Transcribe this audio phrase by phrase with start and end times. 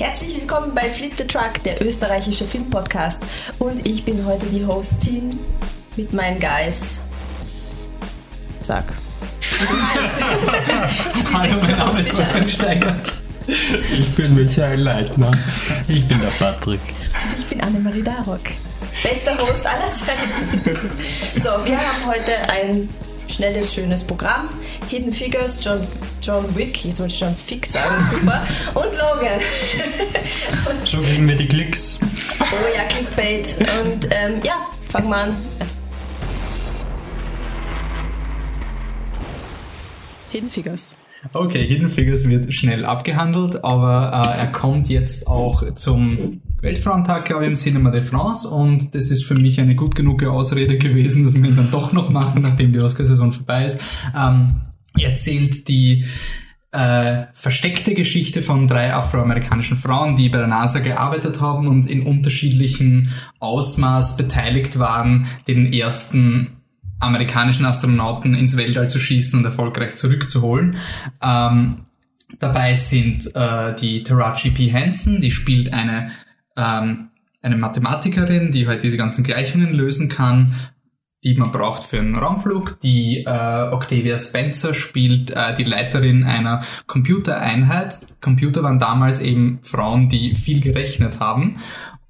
[0.00, 3.22] Herzlich willkommen bei Flip the Truck, der österreichische Filmpodcast.
[3.58, 5.38] Und ich bin heute die Hostin
[5.94, 7.02] mit meinen Guys.
[8.62, 8.84] Sag.
[11.34, 12.96] Hallo, mein Name ist Wolfgang Steiger.
[13.46, 15.32] Ich bin Michael Leitner.
[15.86, 16.80] Ich bin der Patrick.
[16.80, 18.40] Und ich bin Annemarie Darock.
[19.02, 20.90] Bester Host aller Zeiten.
[21.36, 22.88] So, wir haben heute ein
[23.40, 24.50] schnelles, schönes Programm.
[24.90, 25.80] Hidden Figures, John,
[26.20, 28.46] John Wick, jetzt wollte ich John Fix sagen, super.
[28.74, 29.40] Und Logan.
[30.68, 31.98] Und so kriegen wir die Klicks.
[32.38, 33.54] Oh ja, Clickbait.
[33.58, 35.36] Und ähm, ja, fangen wir an.
[40.28, 40.98] Hidden Figures.
[41.32, 47.44] Okay, Hidden Figures wird schnell abgehandelt, aber äh, er kommt jetzt auch zum Weltfrauentag, glaube
[47.44, 51.24] ich, im Cinema de France und das ist für mich eine gut genug Ausrede gewesen,
[51.24, 53.80] dass wir ihn dann doch noch machen, nachdem die Oscarsaison vorbei ist.
[54.16, 54.60] Ähm,
[54.98, 56.04] er erzählt die
[56.72, 62.06] äh, versteckte Geschichte von drei afroamerikanischen Frauen, die bei der NASA gearbeitet haben und in
[62.06, 66.56] unterschiedlichen Ausmaß beteiligt waren, den ersten
[67.00, 70.76] amerikanischen Astronauten ins Weltall zu schießen und erfolgreich zurückzuholen.
[71.22, 71.86] Ähm,
[72.38, 74.68] dabei sind äh, die Taraji P.
[74.68, 76.10] Henson, die spielt eine,
[76.60, 77.10] ähm,
[77.42, 80.54] eine Mathematikerin, die halt diese ganzen Gleichungen lösen kann,
[81.24, 82.80] die man braucht für einen Raumflug.
[82.80, 87.98] Die äh, Octavia Spencer spielt äh, die Leiterin einer Computereinheit.
[88.20, 91.56] Computer waren damals eben Frauen, die viel gerechnet haben.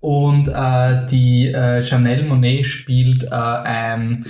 [0.00, 4.26] Und äh, die äh, Janelle Monet spielt äh, ein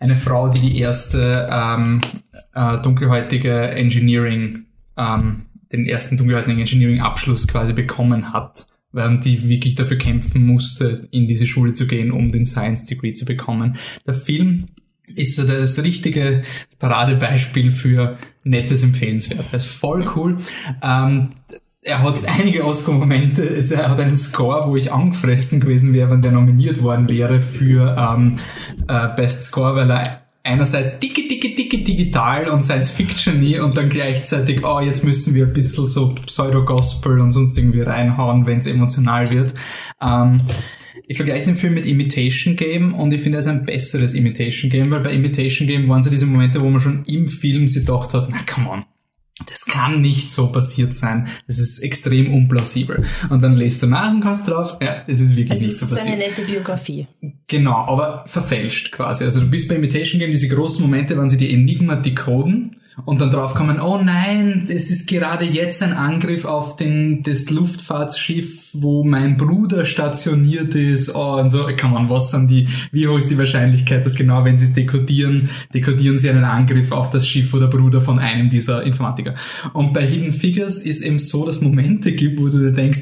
[0.00, 2.00] eine Frau, die die erste ähm,
[2.54, 10.46] äh, dunkelhäutige Engineering, ähm, den ersten dunkelhäutigen Engineering-Abschluss quasi bekommen hat, die wirklich dafür kämpfen
[10.46, 13.76] musste, in diese Schule zu gehen, um den Science Degree zu bekommen.
[14.06, 14.68] Der Film
[15.14, 16.42] ist so das richtige
[16.78, 19.44] Paradebeispiel für nettes Empfehlenswert.
[19.50, 20.38] Er ist voll cool.
[20.82, 21.30] Ähm,
[21.82, 26.32] er hat einige Oscar-Momente, er hat einen Score, wo ich angefressen gewesen wäre, wenn der
[26.32, 28.38] nominiert worden wäre für ähm,
[28.88, 33.88] äh, Best Score, weil er einerseits dicke, dicke, dicke digital und Science Fiction und dann
[33.88, 38.66] gleichzeitig, oh, jetzt müssen wir ein bisschen so Pseudo-Gospel und sonst irgendwie reinhauen, wenn es
[38.66, 39.54] emotional wird.
[40.00, 40.42] Ähm,
[41.06, 44.70] ich vergleiche den Film mit Imitation Game und ich finde, er ist ein besseres Imitation
[44.70, 47.86] Game, weil bei Imitation Game waren so diese Momente, wo man schon im Film sich
[47.86, 48.84] gedacht hat, na come on,
[49.46, 51.28] das kann nicht so passiert sein.
[51.46, 53.04] Das ist extrem unplausibel.
[53.30, 55.80] Und dann lest du nach und kommst drauf, ja, es ist wirklich es nicht ist
[55.80, 56.06] so passiert.
[56.06, 57.06] so eine nette Biografie.
[57.46, 59.24] Genau, aber verfälscht quasi.
[59.24, 62.67] Also du bist bei Imitation Game diese großen Momente, wann sie die Enigma decoden
[63.04, 68.70] und dann draufkommen, oh nein, es ist gerade jetzt ein Angriff auf den, das Luftfahrtsschiff,
[68.72, 73.18] wo mein Bruder stationiert ist, oh, und so, kann man, was sind die, wie hoch
[73.18, 77.26] ist die Wahrscheinlichkeit, dass genau, wenn sie es dekodieren, dekodieren sie einen Angriff auf das
[77.26, 79.34] Schiff oder Bruder von einem dieser Informatiker.
[79.72, 83.00] Und bei Hidden Figures ist eben so, dass Momente gibt, wo du dir denkst,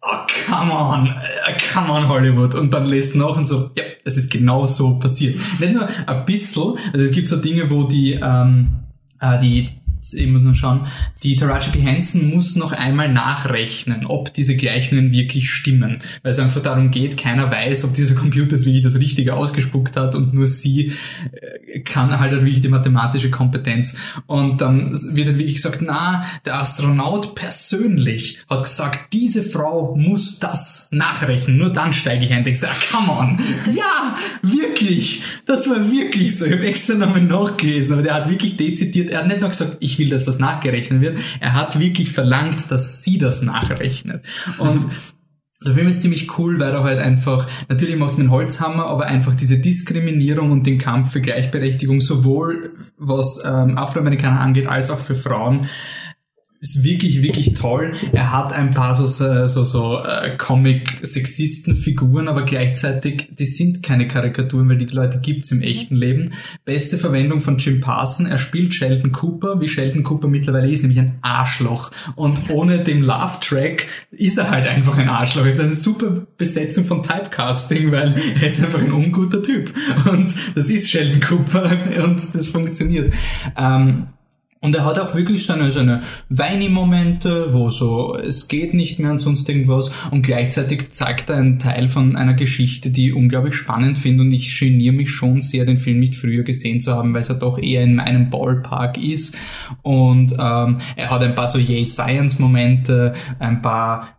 [0.00, 0.16] oh,
[0.48, 4.30] come on, äh, come on Hollywood, und dann du nach und so, ja, es ist
[4.30, 5.36] genau so passiert.
[5.60, 8.81] Nicht nur ein bisschen, also es gibt so Dinge, wo die, ähm,
[9.22, 9.81] äh, die
[10.12, 10.86] ich muss noch schauen,
[11.22, 11.80] die Taraji P.
[11.80, 15.98] Henson muss noch einmal nachrechnen, ob diese Gleichungen wirklich stimmen.
[16.22, 19.96] Weil es einfach darum geht, keiner weiß, ob dieser Computer jetzt wirklich das Richtige ausgespuckt
[19.96, 20.92] hat und nur sie
[21.32, 23.96] äh, kann halt wirklich die mathematische Kompetenz.
[24.26, 30.38] Und dann wird halt wirklich gesagt, na, der Astronaut persönlich hat gesagt, diese Frau muss
[30.38, 31.58] das nachrechnen.
[31.58, 33.38] Nur dann steige ich ein denkst, ah, come on.
[33.72, 35.22] Ja, wirklich.
[35.46, 36.46] Das war wirklich so.
[36.46, 39.76] Ich habe extra nochmal nachgelesen, aber der hat wirklich dezidiert, er hat nicht nur gesagt,
[39.80, 41.18] ich will, dass das nachgerechnet wird.
[41.40, 44.24] Er hat wirklich verlangt, dass sie das nachrechnet.
[44.58, 44.86] Und
[45.64, 49.06] der Film ist ziemlich cool, weil er halt einfach, natürlich macht es mit Holzhammer, aber
[49.06, 54.98] einfach diese Diskriminierung und den Kampf für Gleichberechtigung sowohl was ähm, Afroamerikaner angeht, als auch
[54.98, 55.68] für Frauen
[56.62, 57.90] ist wirklich, wirklich toll.
[58.12, 64.68] Er hat ein paar so, so, so, äh, Comic-Sexisten-Figuren, aber gleichzeitig, die sind keine Karikaturen,
[64.68, 66.34] weil die Leute gibt's im echten Leben.
[66.64, 68.26] Beste Verwendung von Jim Parson.
[68.26, 71.90] Er spielt Sheldon Cooper, wie Sheldon Cooper mittlerweile ist, nämlich ein Arschloch.
[72.14, 75.44] Und ohne den Love-Track ist er halt einfach ein Arschloch.
[75.46, 79.74] Ist eine super Besetzung von Typecasting, weil er ist einfach ein unguter Typ.
[80.08, 83.12] Und das ist Sheldon Cooper und das funktioniert.
[83.58, 84.06] Ähm,
[84.62, 89.18] und er hat auch wirklich seine, seine Weini-Momente, wo so, es geht nicht mehr und
[89.18, 89.90] sonst irgendwas.
[90.12, 94.22] Und gleichzeitig zeigt er einen Teil von einer Geschichte, die ich unglaublich spannend finde.
[94.22, 97.28] Und ich geniere mich schon sehr, den Film nicht früher gesehen zu haben, weil es
[97.28, 99.36] ja doch eher in meinem Ballpark ist.
[99.82, 104.16] Und ähm, er hat ein paar so Yay Science-Momente, ein paar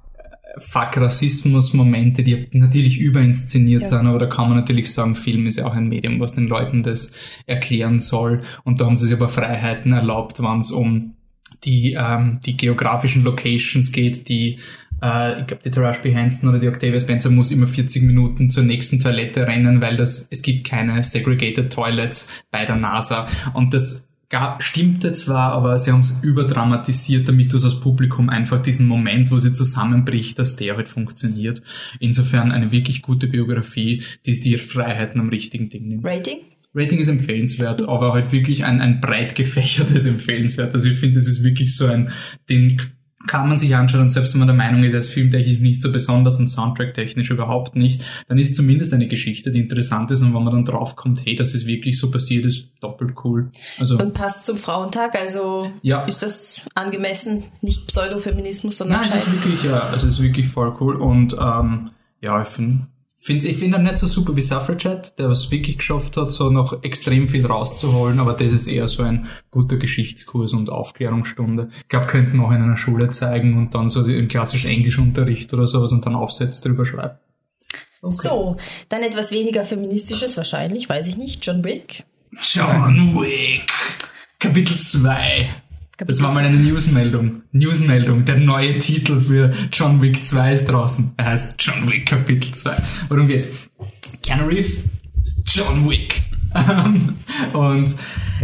[0.57, 3.87] Fuck-Rassismus-Momente, die natürlich überinszeniert ja.
[3.87, 6.47] sind, aber da kann man natürlich sagen, Film ist ja auch ein Medium, was den
[6.47, 7.11] Leuten das
[7.45, 8.41] erklären soll.
[8.63, 11.15] Und da haben sie sich aber Freiheiten erlaubt, wenn es um
[11.63, 14.59] die, ähm, die geografischen Locations geht, die
[15.01, 16.15] äh, ich glaube, die Tarash B.
[16.15, 20.27] Hansen oder die Octavia Spencer muss immer 40 Minuten zur nächsten Toilette rennen, weil das,
[20.29, 23.27] es gibt keine segregated Toilets bei der NASA.
[23.53, 28.59] Und das gab, stimmte zwar, aber sie haben es überdramatisiert, damit du als Publikum einfach
[28.59, 31.61] diesen Moment, wo sie zusammenbricht, dass der halt funktioniert.
[31.99, 36.03] Insofern eine wirklich gute Biografie, die die Freiheiten am richtigen Ding nimmt.
[36.03, 36.39] Rating?
[36.73, 40.73] Rating ist empfehlenswert, aber halt wirklich ein, ein breit gefächertes empfehlenswert.
[40.73, 42.09] Also ich finde, das ist wirklich so ein,
[42.49, 42.81] den
[43.27, 45.81] kann man sich anschauen und selbst wenn man der Meinung ist, er ist filmtechnisch nicht
[45.81, 50.33] so besonders und soundtracktechnisch überhaupt nicht, dann ist zumindest eine Geschichte, die interessant ist und
[50.33, 53.49] wenn man dann draufkommt, hey, das ist wirklich so passiert, ist doppelt cool.
[53.79, 56.03] Also, Und passt zum Frauentag, also Ja.
[56.03, 60.75] ist das angemessen, nicht Pseudofeminismus, sondern nein, es ist wirklich, ja, es ist wirklich voll
[60.79, 61.91] cool und ähm,
[62.21, 62.87] ja, ich finde
[63.23, 66.49] Find, ich finde ihn nicht so super wie Suffragette, der was wirklich geschafft hat, so
[66.49, 71.69] noch extrem viel rauszuholen, aber das ist eher so ein guter Geschichtskurs und Aufklärungsstunde.
[71.83, 75.53] Ich glaube, könnten wir auch in einer Schule zeigen und dann so im klassischen Englischunterricht
[75.53, 77.17] oder sowas und dann Aufsätze drüber schreiben.
[78.01, 78.57] So,
[78.89, 82.03] dann etwas weniger feministisches wahrscheinlich, weiß ich nicht, John Wick.
[82.41, 83.71] John Wick.
[84.37, 85.62] Kapitel 2.
[85.97, 87.43] Das war mal eine Newsmeldung.
[87.51, 88.25] Newsmeldung.
[88.25, 91.13] Der neue Titel für John Wick 2 ist draußen.
[91.17, 92.75] Er heißt John Wick Kapitel 2.
[93.09, 93.47] Worum geht's?
[94.23, 94.85] Keanu Reeves
[95.21, 96.23] ist John Wick.
[97.53, 97.95] Und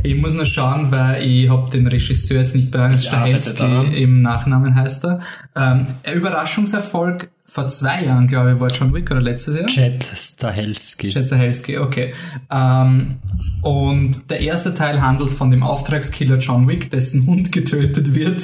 [0.03, 4.21] ich muss noch schauen, weil ich habe den Regisseur jetzt nicht bei arbeite Stahelski im
[4.21, 5.21] Nachnamen heißt er.
[5.55, 9.67] Ähm, Überraschungserfolg vor zwei Jahren, glaube ich, war John Wick oder letztes Jahr?
[9.67, 11.09] Jet Stahelski.
[11.09, 12.13] Chester Helsky, okay.
[12.51, 13.15] Ähm,
[13.63, 18.43] und der erste Teil handelt von dem Auftragskiller John Wick, dessen Hund getötet wird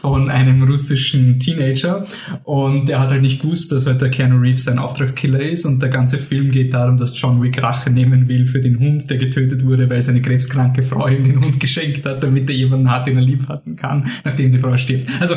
[0.00, 2.04] von einem russischen Teenager.
[2.44, 5.66] Und der hat halt nicht gewusst, dass halt der Keanu Reeves ein Auftragskiller ist.
[5.66, 9.10] Und der ganze Film geht darum, dass John Wick Rache nehmen will für den Hund,
[9.10, 12.92] der getötet wurde, weil seine krebskranke Frau ihm den Hund geschenkt hat, damit er jemanden
[12.92, 15.10] hat, den er lieb hatten kann, nachdem die Frau stirbt.
[15.18, 15.34] Also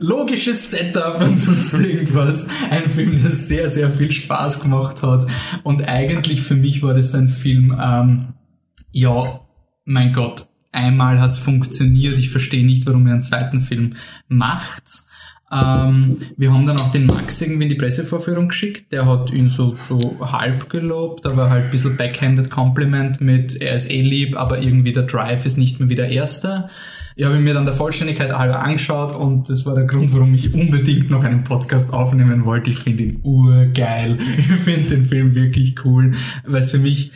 [0.00, 2.47] logisches Setup und sonst irgendwas.
[2.70, 5.26] Ein Film, der sehr, sehr viel Spaß gemacht hat.
[5.62, 8.34] Und eigentlich für mich war das ein Film, ähm,
[8.92, 9.40] ja,
[9.84, 12.18] mein Gott, einmal hat's funktioniert.
[12.18, 13.96] Ich verstehe nicht, warum er einen zweiten Film
[14.28, 14.84] macht.
[15.50, 18.92] Ähm, wir haben dann auch den Max irgendwie in die Pressevorführung geschickt.
[18.92, 23.74] Der hat ihn so, so halb gelobt, aber halt ein bisschen backhanded Compliment mit, er
[23.74, 26.68] ist eh lieb, aber irgendwie der Drive ist nicht mehr wie der erste.
[27.18, 30.32] Ich habe ihn mir dann der Vollständigkeit halber angeschaut und das war der Grund, warum
[30.34, 32.70] ich unbedingt noch einen Podcast aufnehmen wollte.
[32.70, 34.18] Ich finde ihn urgeil.
[34.38, 36.14] Ich finde den Film wirklich cool,
[36.46, 37.10] weil es für mich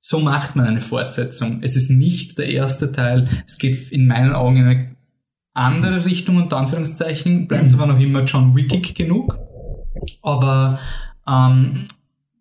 [0.00, 1.58] so macht man eine Fortsetzung.
[1.60, 3.28] Es ist nicht der erste Teil.
[3.46, 4.96] Es geht in meinen Augen in eine
[5.52, 9.38] andere Richtung, unter Anführungszeichen, bleibt aber noch immer John Wickig genug.
[10.22, 10.78] Aber
[11.28, 11.86] ähm,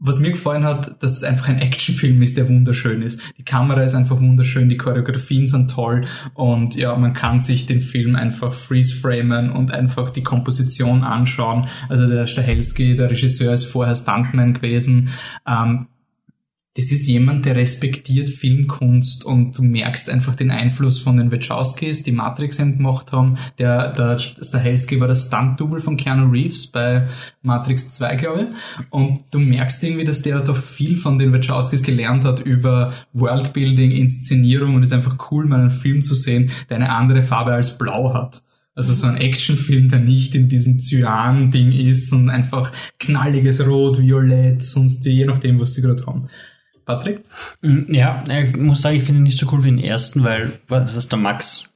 [0.06, 3.22] was mir gefallen hat, dass es einfach ein Actionfilm ist, der wunderschön ist.
[3.38, 7.80] Die Kamera ist einfach wunderschön, die Choreografien sind toll und ja, man kann sich den
[7.80, 11.70] Film einfach freeze-framen und einfach die Komposition anschauen.
[11.88, 15.10] Also der Stahelski, der Regisseur, ist vorher Stuntman gewesen.
[15.48, 15.88] Ähm,
[16.76, 22.02] das ist jemand, der respektiert Filmkunst und du merkst einfach den Einfluss von den Wachowskis,
[22.02, 23.38] die Matrix gemacht haben.
[23.60, 27.08] Der, der Stahelski war der Stunt-Double von Keanu Reeves bei
[27.44, 28.86] Matrix 2, glaube ich.
[28.90, 33.92] Und du merkst irgendwie, dass der da viel von den Wachowskis gelernt hat über Worldbuilding,
[33.92, 37.54] Inszenierung und es ist einfach cool, mal einen Film zu sehen, der eine andere Farbe
[37.54, 38.42] als blau hat.
[38.74, 44.64] Also so ein Actionfilm, der nicht in diesem Cyan-Ding ist und einfach knalliges Rot, Violett,
[44.64, 46.28] sonst je nachdem, was sie gerade haben.
[46.86, 47.22] Patrick?
[47.62, 50.60] Mm, Ja, ich muss sagen, ich finde ihn nicht so cool wie den ersten, weil
[50.68, 51.70] was der Max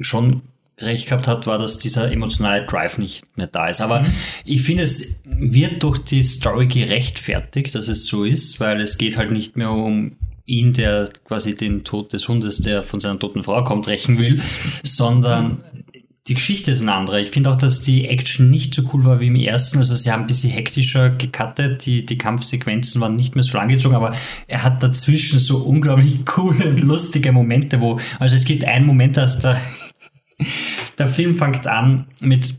[0.00, 0.42] schon
[0.80, 3.80] recht gehabt hat, war, dass dieser emotionale Drive nicht mehr da ist.
[3.80, 4.04] Aber
[4.44, 9.16] ich finde, es wird durch die Story gerechtfertigt, dass es so ist, weil es geht
[9.16, 10.12] halt nicht mehr um
[10.44, 14.40] ihn, der quasi den Tod des Hundes, der von seiner toten Frau kommt, rächen will,
[14.82, 15.62] sondern
[16.28, 17.22] die Geschichte ist eine andere.
[17.22, 19.78] Ich finde auch, dass die Action nicht so cool war wie im ersten.
[19.78, 21.86] Also sie haben ein bisschen hektischer gecuttet.
[21.86, 24.14] Die, die Kampfsequenzen waren nicht mehr so langgezogen, aber
[24.46, 29.16] er hat dazwischen so unglaublich coole und lustige Momente, wo, also es gibt einen Moment,
[29.16, 29.58] dass der,
[30.98, 32.54] der Film fängt an mit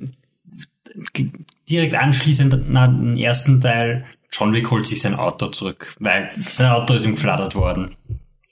[1.69, 6.71] direkt anschließend nach dem ersten Teil, John Wick holt sich sein Auto zurück, weil sein
[6.71, 7.95] Auto ist ihm geflattert worden.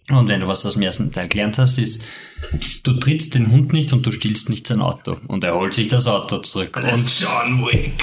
[0.10, 2.04] Und wenn du was aus dem ersten Teil gelernt hast, ist,
[2.84, 5.18] du trittst den Hund nicht und du stiehlst nicht sein Auto.
[5.28, 6.78] Und er holt sich das Auto zurück.
[6.78, 7.94] Und, John Wick.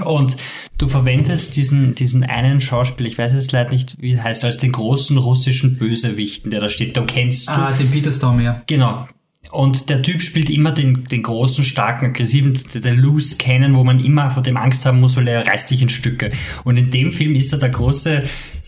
[0.06, 0.36] und
[0.78, 4.58] du verwendest diesen, diesen einen Schauspieler, ich weiß jetzt leider nicht, wie er heißt, als
[4.58, 7.52] den großen russischen Bösewichten, der da steht, du kennst du.
[7.52, 8.62] Ah, den Peter Storm, ja.
[8.68, 9.08] Genau.
[9.50, 13.84] Und der Typ spielt immer den, den großen, starken, aggressiven, der, der Loose Cannon, wo
[13.84, 16.30] man immer vor dem Angst haben muss, weil er reißt dich in Stücke.
[16.64, 18.22] Und in dem Film ist er der große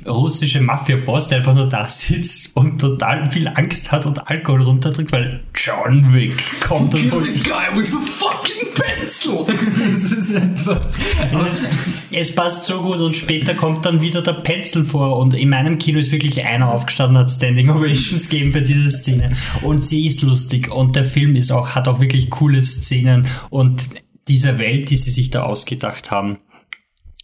[0.08, 5.12] russische Mafia-Boss, der einfach nur da sitzt und total viel Angst hat und Alkohol runterdrückt,
[5.12, 7.44] weil John Wick kommt und holt sich...
[7.44, 9.46] guy with a fucking pencil!
[9.92, 10.80] das ist einfach...
[11.32, 11.68] Es, ist,
[12.10, 15.78] es passt so gut und später kommt dann wieder der Pencil vor und in meinem
[15.78, 20.06] Kino ist wirklich einer aufgestanden und hat Standing Ovations gegeben für diese Szene und sie
[20.06, 23.88] ist lustig und der Film ist auch, hat auch wirklich coole Szenen und
[24.28, 26.38] diese Welt, die sie sich da ausgedacht haben,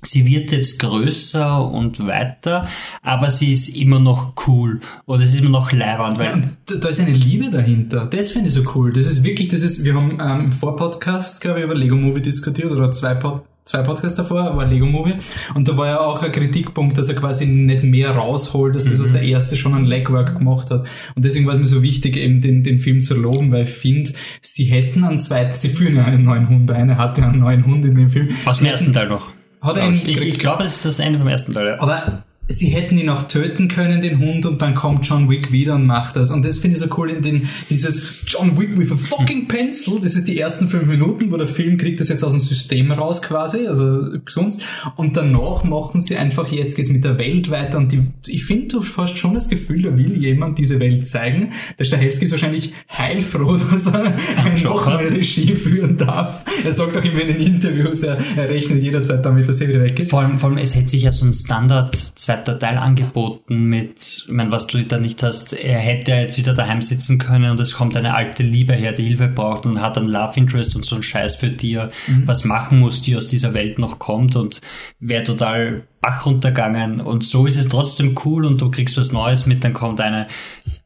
[0.07, 2.69] sie wird jetzt größer und weiter,
[3.03, 6.85] aber sie ist immer noch cool oder es ist immer noch leibend, weil Und da
[6.85, 8.07] da ist eine Liebe dahinter.
[8.07, 8.93] Das finde ich so cool.
[8.93, 12.21] Das ist wirklich, das ist, wir haben ähm, im Vorpodcast, glaube ich, über Lego Movie
[12.21, 15.15] diskutiert oder zwei, Pod, zwei Podcasts davor, war Lego Movie.
[15.55, 19.01] Und da war ja auch ein Kritikpunkt, dass er quasi nicht mehr rausholt, als das,
[19.01, 20.87] was der erste schon an Legwork gemacht hat.
[21.15, 23.71] Und deswegen war es mir so wichtig, eben den, den Film zu loben, weil ich
[23.71, 27.41] finde, sie hätten einen zweiten, sie führen ja einen neuen Hund ein, er hatte einen
[27.41, 28.29] neuen Hund in dem Film.
[28.45, 29.33] was im ersten Teil noch.
[29.65, 31.67] Hat er ihn Ich, ich glaube, das ist das Ende vom ersten Teil.
[31.67, 31.81] Ja.
[31.81, 35.77] Aber sie hätten ihn auch töten können, den Hund, und dann kommt John Wick wieder
[35.77, 36.31] und macht das.
[36.31, 39.99] Und das finde ich so cool in den, dieses John Wick with a fucking pencil,
[40.03, 42.93] das ist die ersten fünf Minuten, wo der Film kriegt das jetzt aus dem System
[42.93, 44.63] raus quasi, also sonst.
[44.97, 48.69] Und danach machen sie einfach, jetzt geht's mit der Welt weiter und die, ich finde,
[48.69, 51.53] du hast schon das Gefühl, da will jemand diese Welt zeigen.
[51.79, 54.15] Der Stahelski ist wahrscheinlich heilfroh, dass er
[54.63, 56.45] nochmal Regie führen darf.
[56.63, 59.81] Er sagt auch immer in den Interviews, er, er rechnet jederzeit damit, dass er wieder
[59.81, 60.11] weg ist.
[60.11, 64.25] Vor allem, vor allem, es hätte sich ja so ein Standard zweiter Teil angeboten mit,
[64.27, 67.51] ich meine, was du da nicht hast, er hätte ja jetzt wieder daheim sitzen können
[67.51, 70.77] und es kommt eine alte Liebe her, die Hilfe braucht und hat einen Love Interest
[70.77, 71.91] und so einen Scheiß für die er
[72.25, 74.61] was machen muss, die aus dieser Welt noch kommt und
[75.01, 79.47] wäre total Bach runtergegangen und so ist es trotzdem cool und du kriegst was Neues
[79.47, 80.27] mit, dann kommt eine,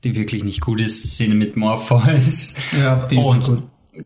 [0.04, 2.56] die wirklich nicht gut ist, Szene mit Morpheus.
[2.78, 3.62] Ja, die ist und gut.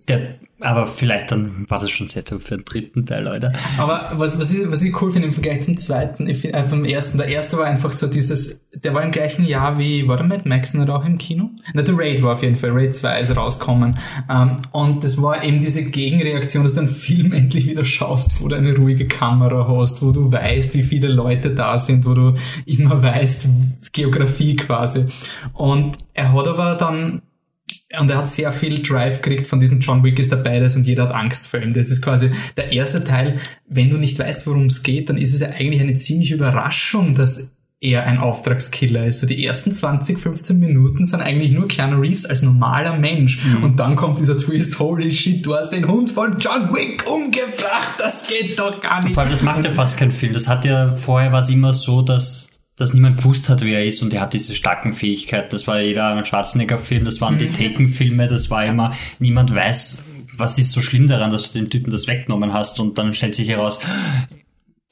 [0.09, 3.53] Der, aber vielleicht dann war das schon Setup für den dritten Teil, Leute.
[3.79, 6.65] Aber was, was, ich, was ich cool finde im Vergleich zum zweiten, ich find, äh,
[6.65, 10.17] vom ersten, der erste war einfach so dieses, der war im gleichen Jahr wie, war
[10.17, 11.51] der Mad Max nicht auch im Kino?
[11.75, 13.99] Na, der Raid war auf jeden Fall, Raid 2 ist rausgekommen.
[14.31, 18.49] Ähm, und das war eben diese Gegenreaktion, dass du einen Film endlich wieder schaust, wo
[18.49, 22.35] du eine ruhige Kamera hast, wo du weißt, wie viele Leute da sind, wo du
[22.67, 23.49] immer weißt,
[23.93, 25.07] Geografie quasi.
[25.53, 27.23] Und er hat aber dann
[27.99, 30.87] und er hat sehr viel Drive gekriegt von diesem John Wick ist dabei das und
[30.87, 31.73] jeder hat Angst vor ihm.
[31.73, 33.41] Das ist quasi der erste Teil.
[33.69, 37.15] Wenn du nicht weißt, worum es geht, dann ist es ja eigentlich eine ziemliche Überraschung,
[37.15, 39.21] dass er ein Auftragskiller ist.
[39.21, 43.41] So die ersten 20, 15 Minuten sind eigentlich nur Keanu Reeves als normaler Mensch.
[43.61, 47.95] Und dann kommt dieser Twist, holy shit, du hast den Hund von John Wick umgebracht,
[47.99, 49.15] das geht doch gar nicht.
[49.15, 50.33] Vor allem, das macht ja fast kein Film.
[50.33, 52.49] Das hat ja, vorher war es immer so, dass,
[52.83, 55.49] dass niemand gewusst hat, wer er ist und er hat diese starken Fähigkeiten.
[55.51, 60.05] Das war jeder Arnold Schwarzenegger-Film, das waren die Taken-Filme, das war immer, niemand weiß,
[60.37, 63.35] was ist so schlimm daran, dass du dem Typen das weggenommen hast und dann stellt
[63.35, 63.81] sich heraus,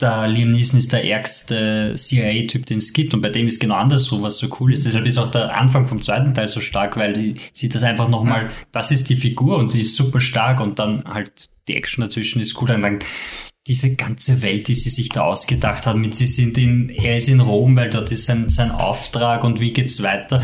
[0.00, 3.75] der Liam Neeson ist der ärgste CIA-Typ, den es gibt und bei dem ist genau
[3.75, 4.87] andersrum, was so cool ist.
[4.87, 8.09] Deshalb ist auch der Anfang vom zweiten Teil so stark, weil die sieht das einfach
[8.09, 12.02] nochmal, das ist die Figur und die ist super stark und dann halt die Action
[12.02, 12.99] dazwischen ist cool und dann
[13.67, 17.29] diese ganze Welt, die sie sich da ausgedacht haben, mit sie sind in, er ist
[17.29, 20.43] in Rom, weil dort ist sein, sein Auftrag und wie geht's weiter.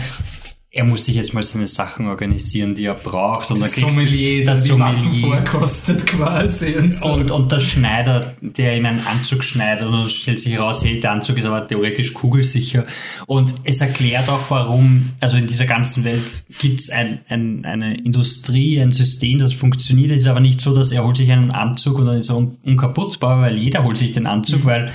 [0.76, 4.45] Er muss sich jetzt mal seine Sachen organisieren, die er braucht und dann kriegst Sommelier,
[4.45, 7.12] das die Waffen Sommelier vorkostet quasi und so.
[7.14, 11.12] und, und der Schneider, der in einen Anzug schneidet und stellt sich heraus, hey, der
[11.12, 12.85] Anzug ist aber theoretisch kugelsicher.
[13.25, 18.78] Und es erklärt auch, warum, also in dieser ganzen Welt gibt's ein, ein, eine Industrie,
[18.78, 20.11] ein System, das funktioniert.
[20.11, 22.37] Es ist aber nicht so, dass er holt sich einen Anzug und dann ist er
[22.37, 24.92] un unkaputtbar, weil jeder holt sich den Anzug, weil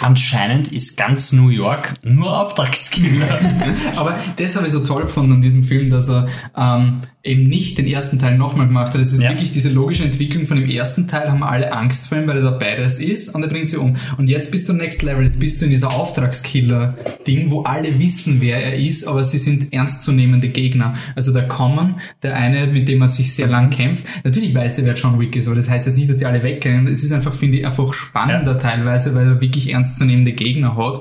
[0.00, 3.38] anscheinend ist ganz New York nur Auftragskiller.
[3.96, 7.78] Aber das habe ich so toll gefunden an diesem Film, dass er ähm, eben nicht
[7.78, 9.00] den ersten Teil nochmal gemacht hat.
[9.00, 9.30] Es ist Ja.
[9.30, 12.42] wirklich diese logische Entwicklung von dem ersten Teil, haben alle Angst vor ihm, weil er
[12.42, 13.96] dabei das ist und er bringt sie um.
[14.18, 18.40] Und jetzt bist du next level, jetzt bist du in dieser Auftragskiller-Ding, wo alle wissen,
[18.40, 20.94] wer er ist, aber sie sind ernstzunehmende Gegner.
[21.16, 24.06] Also der Common, der eine, mit dem er sich sehr lang kämpft.
[24.24, 26.42] Natürlich weiß der, wer John Wick ist, aber das heißt jetzt nicht, dass die alle
[26.42, 26.88] wegrennen.
[26.88, 31.00] Es ist einfach, finde ich, einfach spannender teilweise, weil er wirklich ernstzunehmende Gegner hat.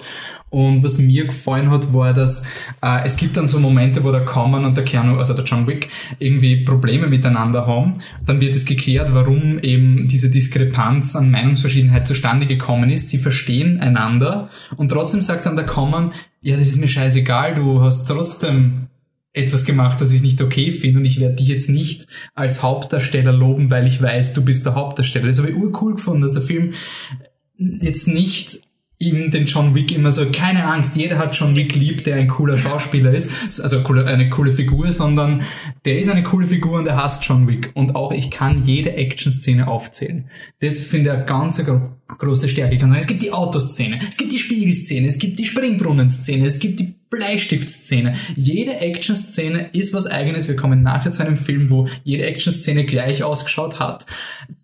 [0.50, 2.46] Und was mir gefallen hat, war, dass
[2.84, 5.66] äh, es gibt dann so Momente, wo der Common und der Keanu, also der John
[5.66, 8.02] Wick, irgendwie Probleme miteinander haben.
[8.26, 13.10] Dann wird es geklärt, warum eben diese Diskrepanz an Meinungsverschiedenheit zustande gekommen ist.
[13.10, 17.82] Sie verstehen einander und trotzdem sagt dann der Common, ja, das ist mir scheißegal, du
[17.82, 18.90] hast trotzdem
[19.34, 23.34] etwas gemacht, das ich nicht okay finde und ich werde dich jetzt nicht als Hauptdarsteller
[23.34, 25.26] loben, weil ich weiß, du bist der Hauptdarsteller.
[25.26, 26.74] Das habe ich urcool gefunden, dass der Film
[27.58, 28.62] jetzt nicht
[29.00, 32.28] ihm den John Wick immer so, keine Angst, jeder hat John Wick lieb, der ein
[32.28, 35.42] cooler Schauspieler ist, also eine coole Figur, sondern
[35.86, 37.72] der ist eine coole Figur und er hasst John Wick.
[37.74, 40.30] Und auch ich kann jede Action-Szene aufzählen.
[40.60, 42.76] Das finde ich eine ganz gro große Stärke.
[42.76, 46.46] Ich kann sagen, es gibt die Autoszene, es gibt die Spiegelszene, es gibt die Springbrunnenszene,
[46.46, 48.16] es gibt die Bleistiftszene.
[48.36, 50.48] Jede Action-Szene ist was eigenes.
[50.48, 54.08] Wir kommen nachher zu einem Film, wo jede Action-Szene gleich ausgeschaut hat.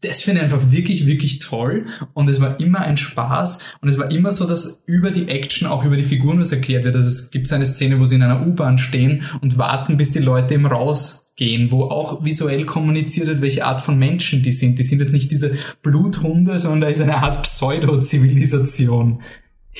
[0.01, 1.85] Das finde ich einfach wirklich, wirklich toll.
[2.13, 3.59] Und es war immer ein Spaß.
[3.81, 6.85] Und es war immer so, dass über die Action auch über die Figuren was erklärt
[6.85, 6.95] wird.
[6.95, 10.11] Also es gibt so eine Szene, wo sie in einer U-Bahn stehen und warten, bis
[10.11, 14.79] die Leute eben rausgehen, wo auch visuell kommuniziert wird, welche Art von Menschen die sind.
[14.79, 19.21] Die sind jetzt nicht diese Bluthunde, sondern da ist eine Art Pseudo-Zivilisation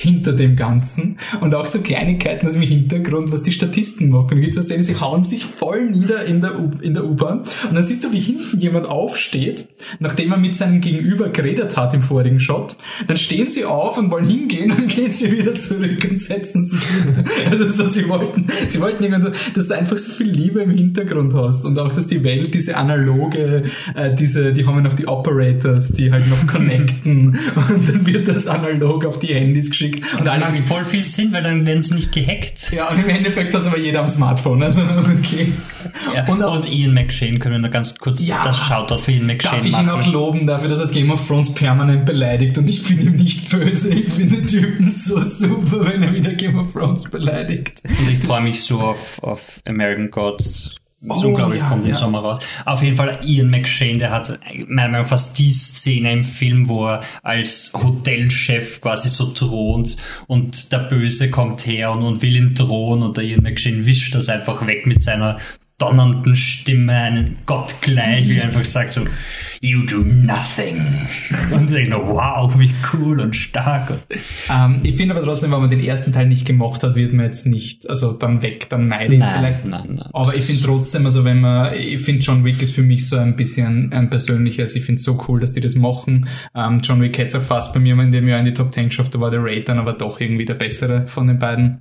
[0.00, 4.28] hinter dem Ganzen und auch so Kleinigkeiten aus dem Hintergrund, was die Statisten machen.
[4.30, 8.04] Da gibt's eine Szene, sie hauen sich voll nieder in der U-Bahn und dann siehst
[8.04, 9.66] du, wie hinten jemand aufsteht,
[9.98, 12.76] nachdem er mit seinem Gegenüber geredet hat im vorigen Shot.
[13.08, 16.80] Dann stehen sie auf und wollen hingehen und gehen sie wieder zurück und setzen sich
[16.80, 17.24] wieder.
[17.50, 21.34] Also so, sie wollten, sie wollten irgendwie, dass du einfach so viel Liebe im Hintergrund
[21.34, 23.64] hast und auch, dass die Welt diese analoge,
[23.94, 27.38] äh, diese, die haben ja noch die Operators, die halt noch connecten
[27.68, 31.04] und dann wird das analog auf die Handys geschickt und Das alle macht voll viel
[31.04, 32.72] Sinn, weil dann werden sie nicht gehackt.
[32.72, 34.82] ja, und im Endeffekt hat es aber jeder am Smartphone, also
[35.18, 35.52] okay.
[36.14, 36.26] Ja.
[36.26, 38.42] Und Und, auch- Ian McShane können wir noch ganz kurz Ja.
[38.44, 40.12] das Shoutout für Ian McShane Darf ich ihn auch machen.
[40.12, 43.92] loben dafür, dass er Game of Thrones permanent beleidigt und ich bin ihm nicht böse.
[43.94, 47.80] Ich finde den Typen so super, wenn er wieder Game of Thrones beleidigt.
[47.84, 50.74] Und ich freue mich so auf, auf American Gods.
[51.02, 51.96] Das Oh, unglaublich ja, kommt im ja.
[51.96, 52.40] Sommer raus.
[52.66, 56.68] Auf jeden Fall Ian McShane, der hat meiner Meinung nach fast die Szene im Film,
[56.68, 62.36] wo er als Hotelchef quasi so thront und der Böse kommt her und, und will
[62.36, 65.38] ihn drohen und der Ian McShane wischt das einfach weg mit seiner
[65.80, 69.02] donnernden Stimme, einen Gott gleich, wie einfach sagt so,
[69.60, 70.78] you do nothing.
[71.52, 73.98] Und ich denke, wow, wie cool und stark.
[74.50, 77.26] Ähm, ich finde aber trotzdem, wenn man den ersten Teil nicht gemocht hat, wird man
[77.26, 79.66] jetzt nicht, also dann weg, dann meide ihn vielleicht.
[79.66, 80.08] nein, nein.
[80.12, 83.16] Aber ich finde trotzdem, also wenn man, ich finde John Wick ist für mich so
[83.16, 86.28] ein bisschen ein persönliches, ich finde es so cool, dass die das machen.
[86.54, 88.72] Ähm, John Wick hätte es auch fast bei mir in dem Jahr in die Top
[88.72, 91.80] 10 geschafft, da war der Raid dann aber doch irgendwie der bessere von den beiden.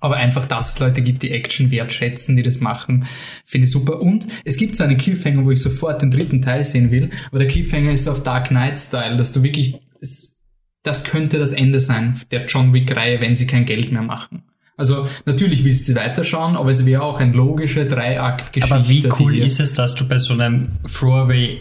[0.00, 3.06] Aber einfach, dass es Leute gibt, die Action wertschätzen, die das machen,
[3.44, 4.00] finde ich super.
[4.00, 7.38] Und es gibt so einen Cliffhanger, wo ich sofort den dritten Teil sehen will, aber
[7.38, 9.78] der Cliffhanger ist auf Dark Knight-Style, dass du wirklich,
[10.82, 14.42] das könnte das Ende sein der John Wick-Reihe, wenn sie kein Geld mehr machen.
[14.80, 18.74] Also natürlich willst du weiterschauen, aber es wäre auch eine logische Dreiakt-Geschichte.
[18.74, 21.60] Aber wie cool ist es, dass du bei so einem Throwaway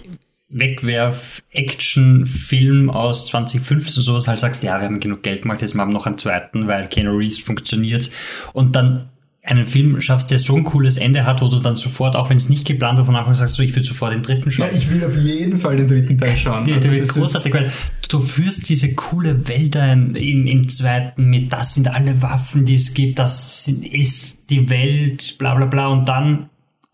[0.50, 5.94] Wegwerf-Action-Film aus 2015 sowas halt sagst, ja, wir haben genug Geld gemacht, jetzt machen wir
[5.94, 8.10] noch einen zweiten, weil Keanu Reeves funktioniert.
[8.54, 9.10] Und dann
[9.42, 12.38] einen Film schaffst, der so ein cooles Ende hat, wo du dann sofort, auch wenn
[12.38, 14.52] es nicht geplant war, von Anfang an sagst du, ich will sofort den dritten Ja,
[14.52, 14.70] schauen.
[14.76, 16.66] ich will auf jeden Fall den dritten Teil schauen.
[16.66, 17.72] Die, Also das großartig, weil
[18.10, 22.76] du führst diese coole Welt ein in, im zweiten mit, das sind alle Waffen, die
[22.76, 26.50] es gibt, das sind, ist die Welt, bla bla bla, und dann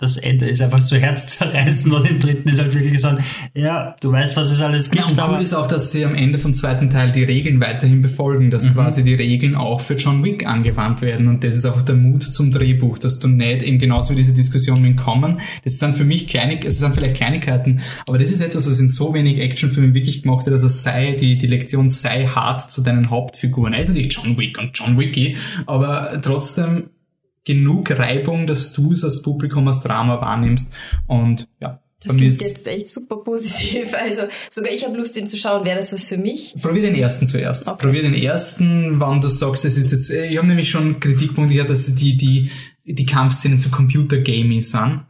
[0.06, 3.20] das Ende ist einfach so herzzerreißend und im dritten ist halt wirklich so ein,
[3.54, 6.16] ja, du weißt, was es alles gibt, Ja, und cool ist auch, dass sie am
[6.16, 10.24] Ende vom zweiten Teil die Regeln weiterhin befolgen, dass quasi die Regeln auch für John
[10.24, 11.28] Wick angewandt werden.
[11.28, 14.34] Und das ist auch der Mut zum Drehbuch, dass du nicht eben genauso wie diese
[14.34, 15.40] Diskussionen kommen.
[15.64, 18.90] Das sind für mich kleine, es sind vielleicht Kleinigkeiten, aber das ist etwas, was in
[18.90, 23.10] so wenig Actionfilmen wirklich gemacht wird, also sei, die, die Lektion sei hart zu deinen
[23.10, 23.74] Hauptfiguren.
[23.74, 26.90] Er ist natürlich John Wick und John Wicky, aber trotzdem
[27.46, 30.74] genug Reibung, dass du es als Publikum als Drama wahrnimmst.
[31.08, 33.94] Und ja, Das klingt ist- jetzt echt super positiv.
[34.04, 35.66] Also sogar ich habe Lust, den zu schauen.
[35.66, 36.56] Wäre das was für mich?
[36.62, 37.68] Probier den ersten zuerst.
[37.68, 37.86] Okay.
[37.86, 41.70] Probier den ersten, wann du sagst, das ist jetzt, ich habe nämlich schon Kritikpunkte gehört,
[41.70, 42.50] dass die, die,
[42.88, 45.02] die Kampfszenen zu Computergaming sind.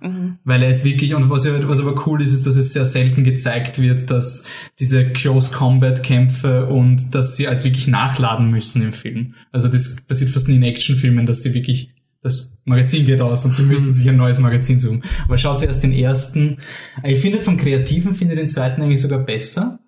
[0.46, 2.86] Weil er ist wirklich, und was, ja- was aber cool ist, ist, dass es sehr
[2.86, 4.46] selten gezeigt wird, dass
[4.80, 9.34] diese Close Combat Kämpfe und dass sie halt wirklich nachladen müssen im Film.
[9.52, 11.92] Also das passiert fast nie in Actionfilmen, dass sie wirklich
[12.26, 15.04] das Magazin geht aus und sie müssen sich ein neues Magazin suchen.
[15.26, 16.58] Aber schaut zuerst den ersten.
[17.04, 19.80] Ich finde vom Kreativen finde ich den zweiten eigentlich sogar besser.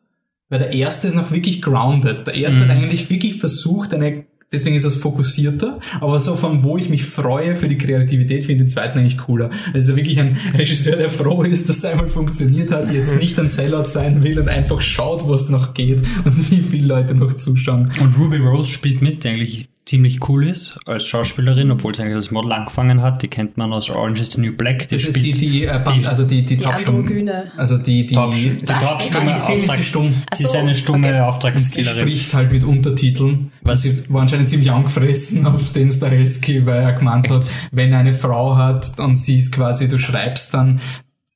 [0.47, 2.27] Weil der erste ist noch wirklich grounded.
[2.27, 6.77] Der erste hat eigentlich wirklich versucht, eine, deswegen ist das fokussierter, aber so von wo
[6.77, 9.49] ich mich freue für die Kreativität, finde ich den zweiten eigentlich cooler.
[9.73, 13.49] Also wirklich ein Regisseur, der froh ist, dass es einmal funktioniert hat, jetzt nicht ein
[13.49, 17.89] Sellout sein will und einfach schaut, was noch geht und wie viele Leute noch zuschauen.
[17.99, 22.29] Und Ruby Rose spielt mit, eigentlich ziemlich cool ist als Schauspielerin, obwohl sie eigentlich als
[22.31, 23.23] Model angefangen hat.
[23.23, 24.87] Die kennt man aus Orange is the New Black.
[24.89, 27.51] Die Das ist die, die, äh, Band- also die, die, Die Taubstumm- Androgyne.
[27.57, 30.09] Also die, die, Taub- die Taubstumme die Film ist sie Auftrag- stumm.
[30.09, 31.07] Sie Ach ist so, eine stumme okay.
[31.07, 32.01] Und sie Auftragskillerin.
[32.01, 33.51] spricht halt mit Untertiteln.
[33.61, 38.13] Was- Sie war anscheinend ziemlich angefressen auf den Stahelski, weil er gemeint hat, wenn eine
[38.13, 40.79] Frau hat und sie ist quasi, du schreibst dann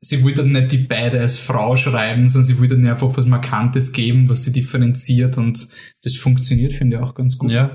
[0.03, 3.93] sie wollten nicht die beide als Frau schreiben, sondern sie wollten ihr einfach was Markantes
[3.93, 5.67] geben, was sie differenziert und
[6.03, 7.51] das funktioniert, finde ich auch ganz gut.
[7.51, 7.69] Ja,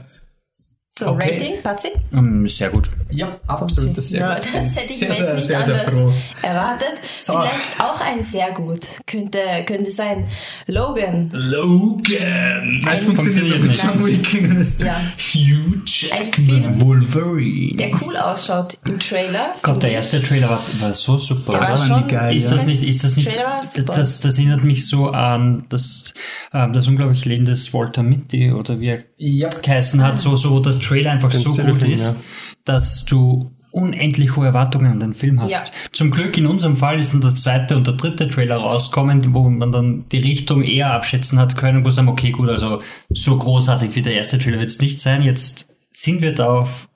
[0.99, 1.35] So, Okay.
[1.35, 1.89] Rating, Patzi?
[2.17, 2.91] ähm, sehr gut.
[3.11, 4.49] Ja, absolut, das sehr ja, gut.
[4.55, 6.05] das hätte ich sehr, mir sehr, jetzt nicht sehr, sehr anders
[6.43, 6.93] erwartet.
[7.19, 7.33] So.
[7.35, 8.81] Vielleicht auch ein sehr gut.
[9.07, 10.27] Könnte, könnte sein.
[10.67, 11.29] Logan.
[11.33, 12.81] Logan!
[12.85, 13.91] Das Ein- funktioniert mit Nein.
[13.95, 14.35] John Wick.
[14.59, 14.97] Ist Ja.
[15.19, 16.33] Hugh Ein Jackman.
[16.33, 17.77] Film, Wolverine.
[17.77, 19.55] der cool ausschaut im Trailer.
[19.63, 21.53] Gott, der erste Trailer war, war so super.
[21.53, 21.77] Der war oder?
[21.77, 23.95] schon geil, Ist das nicht, ist das nicht, Trailer war super.
[23.95, 26.15] das, das erinnert mich so an das,
[26.53, 29.49] äh, das unglaublich Leben des Walter Mitty oder wie er Ja.
[29.49, 32.17] geheißen hat, so, so, wo der Trailer einfach Den so gut Telefon, ist, ja.
[32.65, 35.53] dass du unendlich hohe Erwartungen an den Film hast.
[35.53, 35.65] Ja.
[35.93, 39.51] Zum Glück in unserem Fall ist dann der zweite und der dritte Trailer rauskommen, wo
[39.51, 43.95] man dann die Richtung eher abschätzen hat können, wo sagen, okay, gut, also so großartig
[43.95, 45.23] wie der erste Trailer wird es nicht sein.
[45.23, 46.89] Jetzt sind wir da auf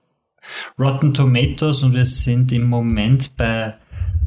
[0.79, 3.75] Rotten Tomatoes und wir sind im Moment bei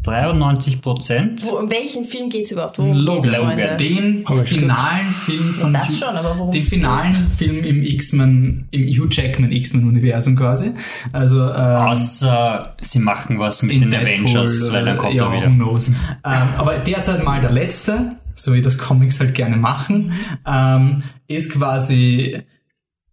[0.03, 1.45] 93 Prozent.
[1.45, 2.77] Um welchen Film geht's überhaupt?
[2.77, 3.77] Worum Logan, geht's, Freunde?
[3.77, 4.61] den Aber stimmt.
[4.61, 9.07] finalen Film von Das schon, aber worum den es finalen Film im X-Men, im Hugh
[9.09, 10.71] Jackman X-Men-Universum quasi.
[11.13, 15.37] Also ähm, Außer sie machen was mit den Deadpool, Avengers, weil dann kommt ja, er
[15.37, 15.47] wieder.
[15.47, 15.87] knows.
[15.87, 15.95] Ähm,
[16.57, 20.11] aber derzeit mal der letzte, so wie das Comics halt gerne machen,
[20.45, 22.41] ähm, ist quasi,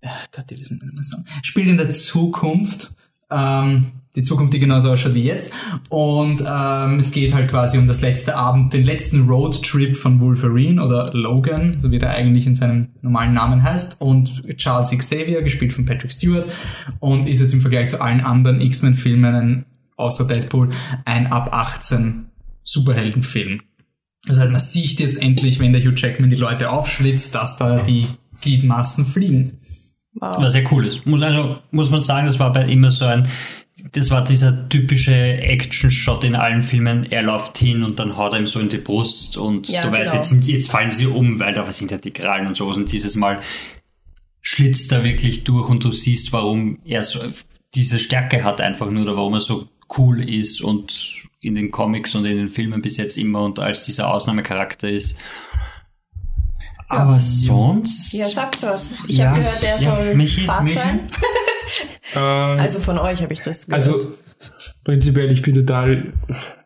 [0.00, 2.90] äh, Gott, die wissen nicht mehr sagen, spielt in der Zukunft,
[3.30, 5.52] ähm, die Zukunft, die genauso ausschaut wie jetzt.
[5.88, 10.82] Und ähm, es geht halt quasi um das letzte Abend, den letzten Roadtrip von Wolverine
[10.84, 14.00] oder Logan, so wie der eigentlich in seinem normalen Namen heißt.
[14.00, 16.48] Und Charles Xavier, gespielt von Patrick Stewart,
[16.98, 19.64] und ist jetzt im Vergleich zu allen anderen X-Men-Filmen,
[19.96, 20.70] außer Deadpool,
[21.04, 22.26] ein ab 18
[22.62, 23.62] Superheldenfilm.
[24.26, 27.80] Das heißt, man sieht jetzt endlich, wenn der Hugh Jackman die Leute aufschlitzt, dass da
[27.80, 28.06] die
[28.40, 29.58] Gliedmaßen fliegen.
[30.14, 30.36] Wow.
[30.38, 31.06] Was sehr cool ist.
[31.06, 33.28] Muss, also, muss man sagen, das war bei immer so ein,
[33.92, 37.10] das war dieser typische Action-Shot in allen Filmen.
[37.10, 39.92] Er läuft hin und dann haut er ihm so in die Brust und Ja, du
[39.92, 40.22] weißt, genau.
[40.22, 42.76] jetzt, jetzt fallen sie um, weil da sind ja die Krallen und sowas.
[42.76, 43.40] Und dieses Mal
[44.42, 47.20] schlitzt er wirklich durch und du siehst, warum er so
[47.74, 52.14] diese Stärke hat einfach nur oder warum er so cool ist und in den Comics
[52.14, 55.16] und in den Filmen bis jetzt immer und als dieser Ausnahmecharakter ist.
[56.88, 58.12] Aber sonst.
[58.12, 58.90] Ja, sagt was.
[59.06, 59.30] Ich Ja.
[59.30, 61.00] habe gehört, Ja, soll Fahrt sein.
[62.14, 63.84] Äh, Also von euch habe ich das gehört.
[63.86, 64.12] Also
[64.84, 66.12] prinzipiell, ich bin total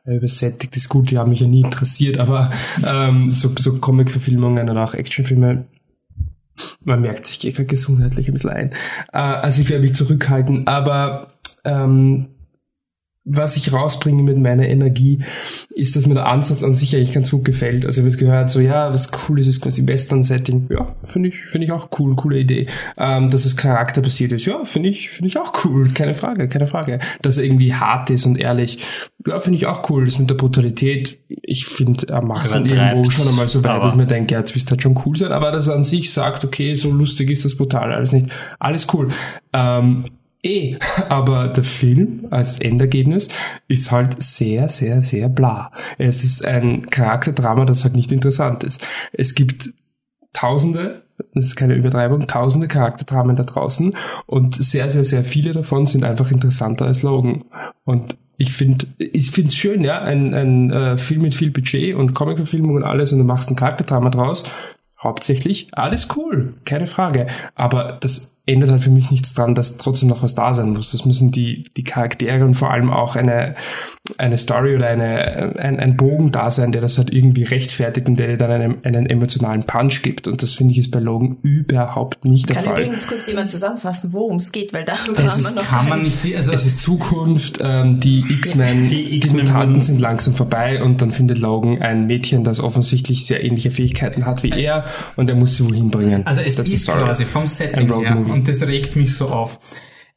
[0.05, 2.53] äh, übersättigt, ist gut, die haben mich ja nie interessiert, aber
[2.87, 5.67] ähm, so, so Comic-Verfilmungen oder auch Actionfilme,
[6.85, 8.71] man merkt sich, gerade gesundheitlich ein bisschen ein.
[9.13, 11.33] Äh, also ich werde mich zurückhalten, aber
[11.65, 12.34] ähm,
[13.27, 15.21] was ich rausbringe mit meiner Energie,
[15.71, 17.87] ist, dass mir der Ansatz an sich eigentlich ganz gut gefällt.
[17.87, 20.69] Also ich habe jetzt gehört, so ja, was cool ist, ist quasi Western-Setting.
[20.71, 22.67] Ja, finde ich, finde ich auch cool, coole Idee.
[22.99, 26.67] Ähm, dass es charakterbasiert ist, ja, finde ich, finde ich auch cool, keine Frage, keine
[26.67, 26.99] Frage.
[27.23, 28.79] Dass er irgendwie hart ist und ehrlich,
[29.27, 30.05] ja, finde ich auch cool.
[30.05, 32.93] Das mit der Brutalität, ich finde, er macht es dann Übertreibt.
[32.93, 35.17] irgendwo schon einmal so weit, Aber- ich mir denke, ja, jetzt müsste halt schon cool
[35.17, 38.27] sein, aber dass er an sich sagt, okay, so lustig ist das brutal, alles nicht,
[38.59, 39.09] alles cool.
[39.55, 40.05] Ähm,
[40.45, 40.77] Eh,
[41.09, 43.29] aber der Film als Endergebnis
[43.67, 45.73] ist halt sehr, sehr, sehr bla.
[45.97, 48.87] Es ist ein Charakterdrama, das halt nicht interessant ist.
[49.13, 49.71] Es gibt
[50.35, 51.03] Tausende,
[51.33, 53.95] das ist keine Übertreibung, tausende Charakterdramen da draußen
[54.27, 57.45] und sehr, sehr, sehr viele davon sind einfach interessanter als Logan.
[57.85, 61.95] Und ich finde, ich finde es schön, ja, ein, ein äh, Film mit viel Budget
[61.95, 64.43] und Comicverfilmung und alles und du machst ein Charakterdrama draus.
[65.01, 67.29] Hauptsächlich alles cool, keine Frage.
[67.55, 70.93] Aber das ändert halt für mich nichts dran, dass trotzdem noch was da sein muss.
[70.93, 73.55] Das müssen die, die Charaktere und vor allem auch eine,
[74.19, 78.17] eine Story oder eine, ein, ein Bogen da sein, der das halt irgendwie rechtfertigt und
[78.17, 80.29] der dir dann einen, einen emotionalen Punch gibt.
[80.29, 82.81] Und das finde ich ist bei Logan überhaupt nicht der Kann Fall.
[82.81, 85.89] übrigens kurz jemand zusammenfassen, worum es geht, weil darüber Das haben wir ist, noch kann
[85.89, 90.35] man nicht, also Es ist Zukunft, ähm, die X-Men, Die die, X-Men Mutanten sind langsam
[90.35, 94.85] vorbei und dann findet Logan ein Mädchen, das offensichtlich sehr ähnliche Fähigkeiten hat wie er
[95.17, 96.27] und er muss sie wohin bringen.
[96.27, 96.99] Also es the ist story.
[97.05, 98.34] quasi vom Setting her.
[98.35, 99.59] Und das regt mich so auf.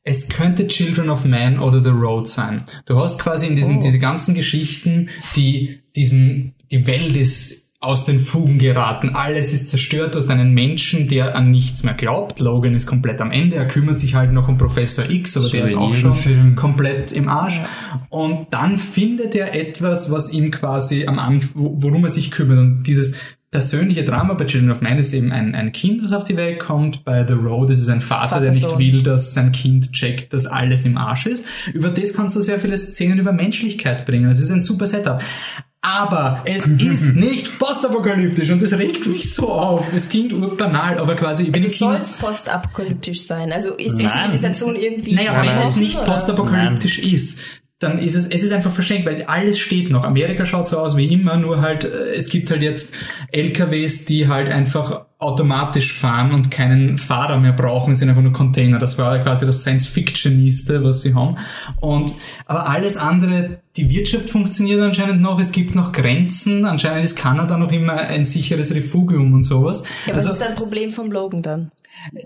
[0.04, 2.64] Es könnte Children of Man oder The Road sein.
[2.86, 3.82] Du hast quasi in diesen Oh.
[3.82, 9.10] diese ganzen Geschichten, die diesen die Welt ist aus den Fugen geraten.
[9.16, 10.16] Alles ist zerstört.
[10.16, 12.40] Du hast einen Menschen, der an nichts mehr glaubt.
[12.40, 13.56] Logan ist komplett am Ende.
[13.56, 16.56] Er kümmert sich halt noch um Professor X, aber So der ist auch schon Film.
[16.56, 17.60] komplett im Arsch.
[18.10, 22.58] Und dann findet er etwas, was ihm quasi am Anfang, worum er sich kümmert.
[22.58, 23.16] Und dieses
[23.50, 26.60] persönliche Drama bei Children of Man ist eben ein, ein Kind, das auf die Welt
[26.60, 27.06] kommt.
[27.06, 28.80] Bei The Road ist es ein Vater, der nicht Vater-Sohn.
[28.80, 31.46] will, dass sein Kind checkt, dass alles im Arsch ist.
[31.74, 34.30] Über das kannst du sehr viele Szenen über Menschlichkeit bringen.
[34.30, 35.22] Es ist ein super Setup.
[35.80, 39.94] Aber es ist nicht postapokalyptisch und das regt mich so auf.
[39.94, 43.54] Es klingt urbanal, aber quasi, ich bin Also soll es postapokalyptisch sein?
[43.54, 44.12] Also ist die Nein.
[44.26, 45.16] Zivilisation irgendwie...
[45.16, 47.40] naja, wenn es nicht postapokalyptisch ist,
[47.80, 50.04] dann ist es, es ist einfach verschenkt, weil alles steht noch.
[50.04, 52.94] Amerika schaut so aus wie immer, nur halt, äh, es gibt halt jetzt
[53.32, 58.80] LKWs, die halt einfach automatisch fahren und keinen Fahrer mehr brauchen, sind einfach nur Container.
[58.80, 61.36] Das war quasi das Science-Fictioniste, was sie haben.
[61.80, 62.14] Und,
[62.48, 67.58] aber alles andere, die Wirtschaft funktioniert anscheinend noch, es gibt noch Grenzen, anscheinend ist Kanada
[67.58, 69.84] noch immer ein sicheres Refugium und sowas.
[70.08, 71.72] Ja, was also, ist ein Problem vom Logan dann?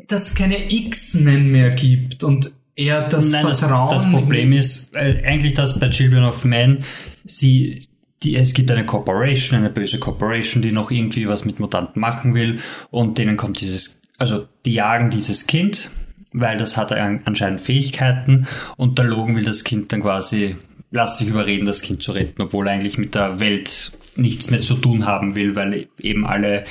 [0.07, 3.91] Dass es keine X-Men mehr gibt und eher das Nein, Vertrauen.
[3.91, 6.83] Das, das Problem ist äh, eigentlich, dass bei Children of Men
[7.23, 7.87] sie
[8.23, 12.33] die, es gibt eine Corporation, eine böse Corporation, die noch irgendwie was mit Mutanten machen
[12.33, 12.59] will
[12.91, 15.89] und denen kommt dieses, also die jagen dieses Kind,
[16.31, 20.55] weil das hat anscheinend Fähigkeiten und der Logan will das Kind dann quasi,
[20.91, 24.75] lasst sich überreden, das Kind zu retten, obwohl eigentlich mit der Welt nichts mehr zu
[24.75, 26.65] tun haben will, weil eben alle,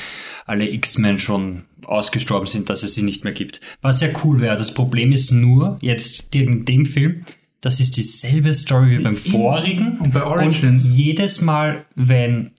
[0.46, 3.60] alle X-Men schon ausgestorben sind, dass es sie nicht mehr gibt.
[3.80, 4.56] Was ja cool wäre.
[4.56, 7.24] Das Problem ist nur, jetzt in dem Film,
[7.60, 9.98] das ist dieselbe Story wie beim vorigen.
[9.98, 10.86] Und bei Origins.
[10.86, 12.52] Und jedes Mal, wenn,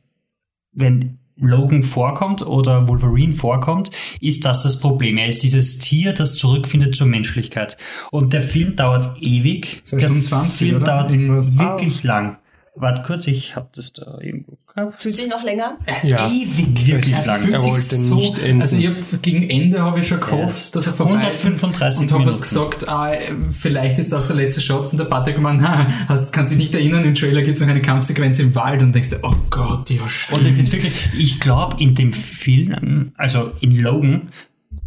[0.74, 3.89] wenn Logan vorkommt oder Wolverine vorkommt,
[4.20, 5.17] ist das das Problem.
[5.17, 7.78] Er ist dieses Tier, das zurückfindet zur Menschlichkeit.
[8.12, 9.82] Und der Film dauert ewig.
[9.91, 10.86] Der 20, Film oder?
[10.86, 11.58] dauert Irgendwas.
[11.58, 12.38] wirklich lang.
[12.74, 15.02] Warte kurz, ich habe das da irgendwo gehabt.
[15.02, 15.78] Fühlt sich noch länger?
[16.04, 17.52] Ja, ewig, wirklich er lang.
[17.52, 18.62] Er wollte so, nicht enden.
[18.62, 20.72] Also ich hab, gegen Ende habe ich schon gehofft, ja.
[20.76, 22.12] dass er vorbei 135 ist.
[22.12, 23.12] Und habe was gesagt, ah,
[23.52, 26.74] vielleicht ist das der letzte Shot und der Patrick gemeint, ha, hast, kannst dich nicht
[26.74, 29.90] erinnern, im Trailer gibt es noch eine Kampfsequenz im Wald und denkst dir, oh Gott,
[29.90, 30.40] ja stimmt.
[30.40, 34.32] Und es ist wirklich, ich glaube in dem Film, also in Logan,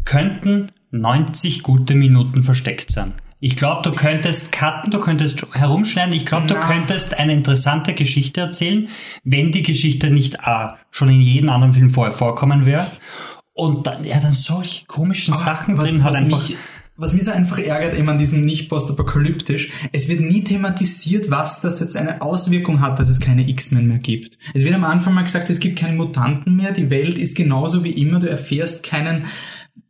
[0.07, 3.13] könnten 90 gute Minuten versteckt sein.
[3.47, 6.15] Ich glaube, du könntest cutten, du könntest herumschneiden.
[6.15, 8.89] Ich glaube, du könntest eine interessante Geschichte erzählen,
[9.23, 12.87] wenn die Geschichte nicht äh, schon in jedem anderen Film vorher vorkommen wäre.
[13.53, 16.49] Und dann, ja, dann solche komischen Aber Sachen was, drin halt einfach.
[16.49, 16.57] Mich,
[16.97, 21.61] was mich so einfach ärgert, eben an diesem nicht postapokalyptisch, es wird nie thematisiert, was
[21.61, 24.39] das jetzt eine Auswirkung hat, dass es keine X-Men mehr gibt.
[24.55, 27.85] Es wird am Anfang mal gesagt, es gibt keine Mutanten mehr, die Welt ist genauso
[27.85, 29.27] wie immer, du erfährst keinen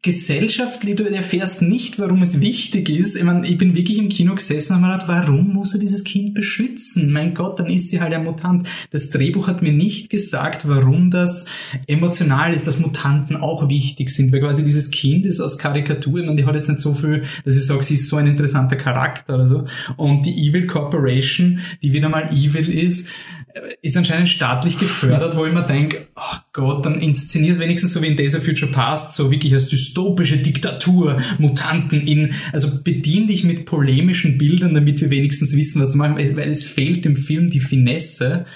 [0.04, 3.16] gesellschaftlich, du erfährst nicht, warum es wichtig ist.
[3.16, 5.80] Ich, meine, ich bin wirklich im Kino gesessen und habe mir gedacht, warum muss er
[5.80, 7.10] dieses Kind beschützen?
[7.10, 8.68] Mein Gott, dann ist sie halt ein Mutant.
[8.90, 11.46] Das Drehbuch hat mir nicht gesagt, warum das
[11.86, 16.26] emotional ist, dass Mutanten auch wichtig sind, weil quasi dieses Kind ist aus Karikatur, ich
[16.26, 18.76] meine, die hat jetzt nicht so viel, dass ich sage, sie ist so ein interessanter
[18.76, 19.64] Charakter oder so.
[19.96, 23.08] Und die Evil Corporation, die wieder mal evil ist,
[23.82, 28.02] ist anscheinend staatlich gefördert, wo ich mir denke, oh Gott, dann inszenier es wenigstens so
[28.02, 33.28] wie in Days of Future Past, so wirklich als dystopische Diktatur, Mutanten in, also bedien
[33.28, 37.16] dich mit polemischen Bildern, damit wir wenigstens wissen, was du machen, weil es fehlt dem
[37.16, 38.46] Film die Finesse,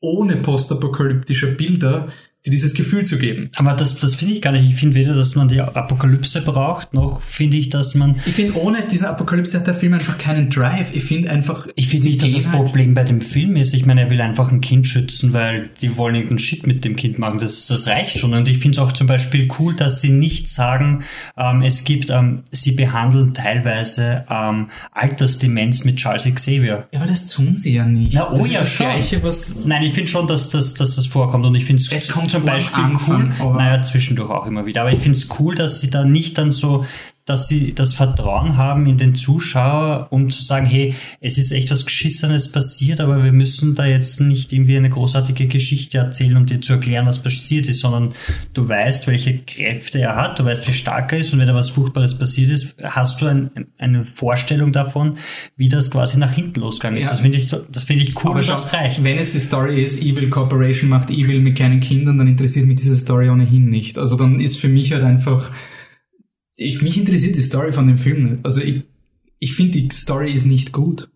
[0.00, 2.12] ohne postapokalyptische Bilder
[2.46, 3.50] dieses Gefühl zu geben.
[3.56, 4.68] Aber das, das finde ich gar nicht.
[4.68, 8.16] Ich finde weder, dass man die Apokalypse braucht, noch finde ich, dass man.
[8.26, 10.94] Ich finde, ohne diese Apokalypse hat der Film einfach keinen Drive.
[10.94, 11.66] Ich finde einfach.
[11.74, 13.74] Ich finde nicht, dass das halt Problem bei dem Film ist.
[13.74, 16.96] Ich meine, er will einfach ein Kind schützen, weil die wollen irgendeinen Shit mit dem
[16.96, 17.38] Kind machen.
[17.38, 18.32] Das, das reicht schon.
[18.34, 21.04] Und ich finde es auch zum Beispiel cool, dass sie nicht sagen,
[21.36, 26.86] ähm, es gibt, ähm, sie behandeln teilweise ähm, Altersdemenz mit Charles Xavier.
[26.92, 28.14] Ja, aber das tun sie ja nicht.
[28.14, 28.86] Na, oh das ja, schon.
[28.86, 31.44] Gleiche, was Nein, ich finde schon, dass, dass, dass das vorkommt.
[31.44, 31.88] Und ich finde es
[32.28, 34.82] zum Beispiel Anfang, cool, naja, zwischendurch auch immer wieder.
[34.82, 36.84] Aber ich finde es cool, dass sie da nicht dann so,
[37.28, 41.70] dass sie das Vertrauen haben in den Zuschauer, um zu sagen, hey, es ist echt
[41.70, 46.46] was Geschissenes passiert, aber wir müssen da jetzt nicht irgendwie eine großartige Geschichte erzählen, um
[46.46, 48.14] dir zu erklären, was passiert ist, sondern
[48.54, 51.54] du weißt, welche Kräfte er hat, du weißt, wie stark er ist und wenn da
[51.54, 55.18] was Furchtbares passiert ist, hast du ein, eine Vorstellung davon,
[55.56, 57.06] wie das quasi nach hinten losgegangen ist.
[57.06, 57.10] Ja.
[57.10, 59.04] Das finde ich, das finde ich cool, aber und das reicht.
[59.04, 62.76] Wenn es die Story ist, Evil Corporation macht Evil mit kleinen Kindern, dann interessiert mich
[62.76, 63.98] diese Story ohnehin nicht.
[63.98, 65.50] Also dann ist für mich halt einfach
[66.58, 68.44] ich, mich interessiert die Story von dem Film nicht.
[68.44, 68.82] Also ich,
[69.38, 71.08] ich finde, die Story ist nicht gut.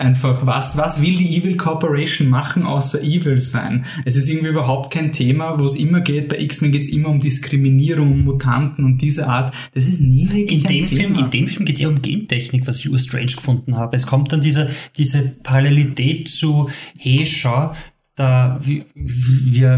[0.00, 3.84] Einfach, was, was will die Evil Corporation machen, außer evil sein?
[4.04, 6.28] Es ist irgendwie überhaupt kein Thema, wo es immer geht.
[6.28, 9.52] Bei X-Men geht es immer um Diskriminierung, um Mutanten und diese Art.
[9.74, 11.00] Das ist nie wirklich in dem Thema.
[11.00, 13.96] Film, in dem Film geht es eher um Gentechnik, was ich strange gefunden habe.
[13.96, 17.74] Es kommt dann diese, diese Parallelität zu, hey, schau,
[18.18, 18.84] da wir,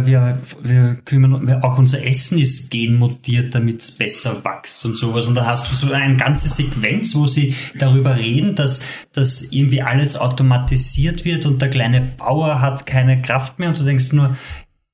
[0.07, 5.26] wir, wir kümmern auch unser Essen ist genmutiert, damit es besser wächst und sowas.
[5.26, 9.83] Und da hast du so eine ganze Sequenz, wo sie darüber reden, dass, dass irgendwie
[9.83, 14.37] alles automatisiert wird und der kleine Bauer hat keine Kraft mehr und du denkst nur,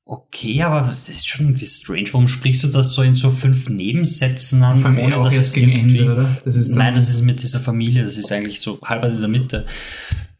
[0.05, 2.09] okay, aber das ist schon irgendwie strange.
[2.13, 4.81] Warum sprichst du das so in so fünf Nebensätzen an?
[4.81, 6.37] Vor allem auch erst gegen Ende, oder?
[6.45, 9.67] Das nein, das ist mit dieser Familie, das ist eigentlich so halb in der Mitte.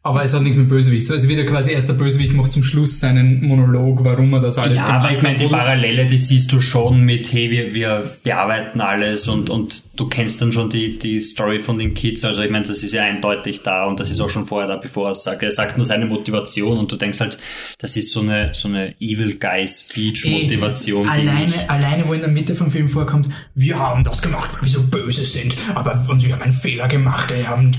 [0.07, 1.11] Aber es hat nichts mit Bösewicht.
[1.11, 4.75] Also wieder quasi erst der Bösewicht macht zum Schluss seinen Monolog, warum er das alles
[4.75, 5.47] Ja, gemacht aber ich meine, hat, die?
[5.47, 10.41] Parallele, die siehst du schon mit, hey, wir, wir bearbeiten alles und, und du kennst
[10.41, 12.23] dann schon die, die Story von den Kids.
[12.23, 14.77] Also ich meine, das ist ja eindeutig da und das ist auch schon vorher da,
[14.77, 15.43] bevor er es sagt.
[15.43, 17.37] Er sagt nur seine Motivation und du denkst halt,
[17.77, 21.03] das ist so eine, so eine Evil Guy Speech Motivation.
[21.03, 24.61] die Alleine, alleine, wo in der Mitte vom Film vorkommt, wir haben das gemacht, weil
[24.61, 27.71] wir so böse sind, aber und wir haben einen Fehler gemacht, wir haben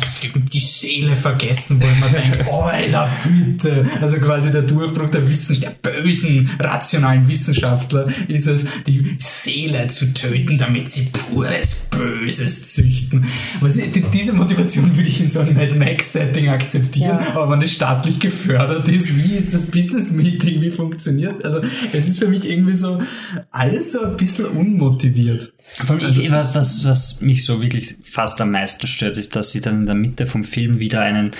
[0.52, 3.86] die, Seele vergessen, wo man denkt, Alter, bitte.
[4.00, 10.12] Also quasi der Durchbruch der Wissenschaft, der bösen, rationalen Wissenschaftler ist es, die Seele zu
[10.14, 13.24] töten, damit sie pures Böses züchten.
[13.60, 17.34] Was, die- diese Motivation würde ich in so einem Mad Max-Setting akzeptieren, Ja.
[17.34, 21.44] aber wenn es staatlich gefördert ist, wie ist das Business-Meeting, wie funktioniert?
[21.44, 21.60] Also
[21.92, 23.02] es ist für mich irgendwie so
[23.50, 25.52] alles so ein bisschen unmotiviert.
[25.86, 29.60] Allem, ich, was, was, was mich so wirklich fast am meisten stört, ist, dass sie
[29.60, 31.32] dann in der Mitte vom Film wieder einen,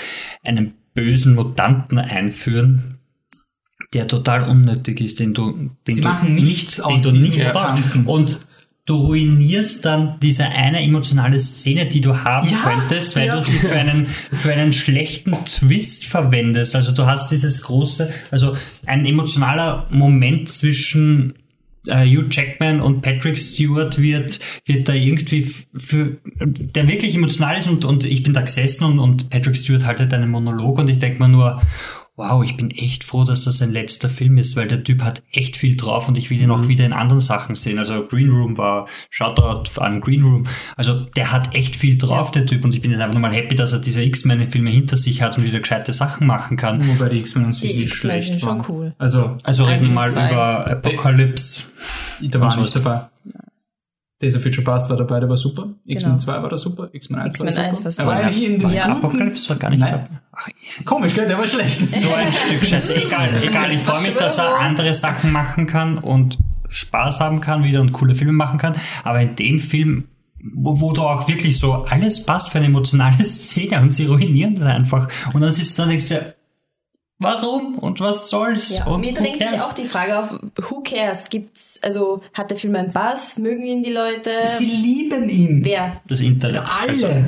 [0.45, 0.68] einen
[0.99, 2.99] bösen Mutanten einführen,
[3.95, 7.31] der total unnötig ist, den du, den Sie du machen nichts den aus du diesem
[7.31, 7.47] nicht.
[7.47, 8.07] Mutanten.
[8.07, 8.41] Und
[8.85, 13.37] du ruinierst dann diese eine emotionale Szene, die du haben Ja, könntest, weil ja.
[13.37, 16.75] du sie für einen, für einen schlechten Twist verwendest.
[16.75, 18.57] Also du hast dieses große, also
[18.87, 21.35] ein emotionaler Moment zwischen
[21.87, 27.69] äh, Hugh Jackman und Patrick Stewart wird, wird da irgendwie für, der wirklich emotional ist
[27.69, 30.99] und, und ich bin da gesessen und, und Patrick Stewart haltet einen Monolog und ich
[30.99, 31.61] denke mir nur,
[32.19, 35.23] wow, ich bin echt froh, dass das sein letzter Film ist, weil der Typ hat
[35.33, 37.79] echt viel drauf und ich will ihn auch wieder in anderen Sachen sehen.
[37.79, 40.47] Also Green Room war, Shoutout an Green Room.
[40.77, 43.33] Also der hat echt viel drauf, der Typ und ich bin jetzt einfach nur mal
[43.33, 46.87] happy, dass er diese X-Men-Filme hinter sich hat und wieder gescheite Sachen machen kann.
[46.89, 48.65] Wobei die X-Men uns X-Men schlecht sind schon waren.
[48.69, 48.95] cool.
[48.99, 50.29] Also, Also reden wir mal zwei.
[50.29, 51.63] über Apocalypse.
[52.21, 53.03] da war Und nicht dabei.
[54.21, 55.69] Days of Future Past war dabei, der war super.
[55.87, 56.17] X-Men Genau.
[56.17, 56.89] 2 war da super.
[56.93, 57.85] X-Men 1 X-Men war 1 super.
[57.85, 58.03] war super.
[58.03, 58.87] Er war eigentlich in den Ja.
[58.87, 59.91] Apocalypse war gar nicht Nein.
[59.93, 60.21] dabei.
[60.33, 60.49] Ach,
[60.85, 61.29] Komisch, gell?
[61.29, 61.87] Der war schlecht.
[61.87, 62.97] so ein Stück Scheiße.
[62.97, 63.73] Egal, egal.
[63.73, 67.93] Ich freue mich, dass er andere Sachen machen kann und Spaß haben kann wieder und
[67.93, 68.75] coole Filme machen kann.
[69.05, 70.05] Aber in dem Film,
[70.53, 74.55] wo, wo du auch wirklich so alles passt für eine emotionale Szene und sie ruinieren
[74.57, 75.09] das einfach.
[75.33, 76.35] Und dann sitzt du da und denkst dir,
[77.19, 78.77] warum und was soll's?
[78.77, 81.29] Ja, und mir drängt sich auch die Frage auf, who cares?
[81.31, 83.39] Gibt's, also, hat der Film einen Bass?
[83.39, 84.31] Mögen ihn die Leute?
[84.59, 85.65] Sie lieben ihn.
[85.65, 86.01] Wer?
[86.07, 86.63] das Internet.
[86.81, 87.25] Alle.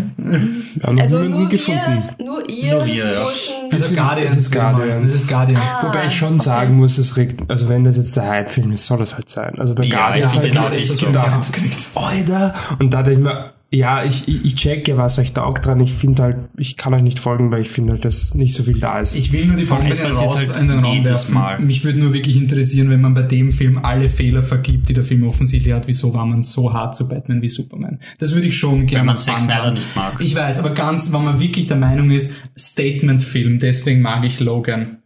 [0.99, 2.05] Also niemanden nur gefunden.
[2.19, 3.27] wir, nur ihr, Nur wir, ja.
[3.73, 4.37] Also Guardians.
[4.37, 4.53] ist.
[4.53, 5.13] Guardians.
[5.13, 5.65] Das ist Guardians.
[5.79, 5.87] Ah.
[5.89, 8.99] Wobei ich schon sagen muss, es regt, also wenn das jetzt der Hype-Film ist, soll
[8.99, 9.59] das halt sein.
[9.59, 11.51] Also bei Ja, Guardians ich habe ich mir jetzt gedacht,
[11.95, 15.65] Alter, und da denke ich mir, ja, ich, ich, ich check ja, was euch taugt
[15.65, 15.79] dran.
[15.79, 18.65] Ich finde halt, ich kann euch nicht folgen, weil ich finde halt, dass nicht so
[18.65, 19.15] viel da ist.
[19.15, 21.35] Ich will nur die Folge Es ein passiert raus halt in den Raum werfen.
[21.35, 21.61] Mal.
[21.61, 25.05] Mich würde nur wirklich interessieren, wenn man bei dem Film alle Fehler vergibt, die der
[25.05, 28.01] Film offensichtlich hat, wieso war man so hart zu Batman wie Superman?
[28.19, 30.17] Das würde ich schon gerne man Zack Snyder nicht mag.
[30.21, 34.99] Ich weiß, aber ganz, wenn man wirklich der Meinung ist, Statement-Film, deswegen mag ich Logan.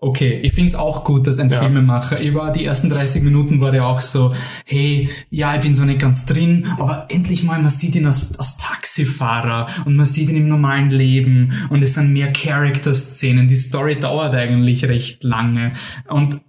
[0.00, 1.58] Okay, ich find's auch gut, dass ein Ja.
[1.58, 4.32] Filmemacher, ich war die ersten 30 Minuten war der auch so,
[4.64, 8.38] hey, ja, ich bin so nicht ganz drin, aber endlich mal, man sieht ihn als,
[8.38, 13.48] als Taxifahrer und man sieht ihn im normalen Leben und es sind mehr Charakter-Szenen.
[13.48, 15.72] Die Story dauert eigentlich recht lange
[16.08, 16.40] und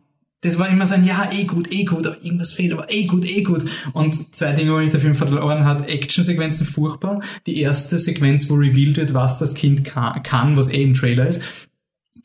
[0.42, 3.04] das war immer so ein, ja, eh gut, eh gut, aber irgendwas fehlt, aber eh
[3.06, 3.66] gut, eh gut.
[3.92, 7.22] Und zwei Dinge, wo mich der Film verloren hat, Actionsequenzen furchtbar.
[7.46, 11.28] Die erste Sequenz, wo revealed wird, was das Kind ka- kann, was eh im Trailer
[11.28, 11.42] ist,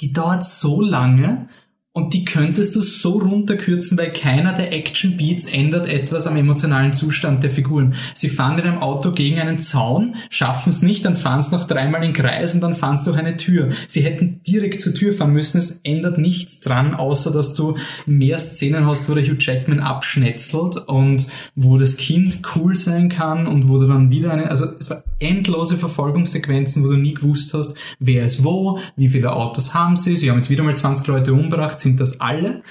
[0.00, 1.48] die dauert so lange
[1.96, 6.92] und die könntest du so runterkürzen, weil keiner der Action Beats ändert etwas am emotionalen
[6.92, 7.94] Zustand der Figuren.
[8.14, 11.68] Sie fahren mit einem Auto gegen einen Zaun, schaffen es nicht, dann fahren es noch
[11.68, 13.68] dreimal in Kreis und dann fahren es durch eine Tür.
[13.86, 17.76] Sie hätten direkt zur Tür fahren müssen, es ändert nichts dran, außer dass du
[18.06, 23.46] mehr Szenen hast, wo der Hugh Jackman abschnetzelt und wo das Kind cool sein kann
[23.46, 27.54] und wo du dann wieder eine, also es war endlose Verfolgungssequenzen, wo du nie gewusst
[27.54, 31.06] hast, wer ist wo, wie viele Autos haben sie, sie haben jetzt wieder mal 20
[31.06, 32.62] Leute umgebracht, sind das alle?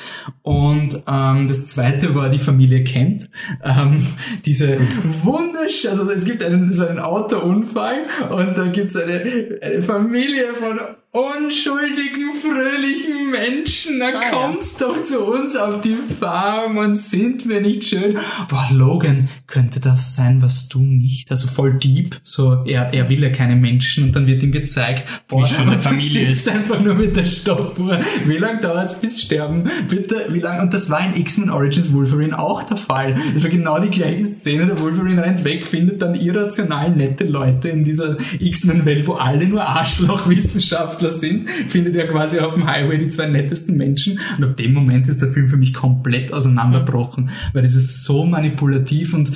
[0.42, 3.30] Und ähm, das zweite war die Familie Kent.
[3.64, 4.06] Ähm,
[4.46, 4.80] diese
[5.24, 9.24] wundersch, also es gibt einen, so einen Autounfall und da gibt es eine,
[9.62, 10.80] eine Familie von
[11.14, 14.00] unschuldigen, fröhlichen Menschen.
[14.00, 14.30] Na Ah, ja.
[14.32, 18.18] kommt's doch zu uns auf die Farm und sind wir nicht schön.
[18.50, 21.30] Boah, Logan, könnte das sein, was du nicht?
[21.30, 25.06] Also voll deep, so er, er will ja keine Menschen und dann wird ihm gezeigt,
[25.28, 26.50] boah, Wie schön eine Familie ist.
[26.50, 28.00] einfach nur mit der Stoppuhr.
[28.26, 29.70] Wie lange dauert's bis sterben?
[29.88, 30.64] Bitte, wie lange?
[30.64, 33.14] Und das war in X-Men Origins Wolverine auch der Fall.
[33.36, 34.66] Das war genau die gleiche Szene.
[34.66, 39.62] Der Wolverine rennt weg, findet dann irrational nette Leute in dieser X-Men-Welt, wo alle nur
[39.64, 41.50] Arschloch-Wissenschaftler sind.
[41.50, 44.20] Findet er quasi auf dem Highway die zwei nettesten Menschen.
[44.38, 48.24] Und ab dem Moment ist der Film für mich komplett auseinanderbrochen, weil das ist so
[48.24, 49.32] manipulativ und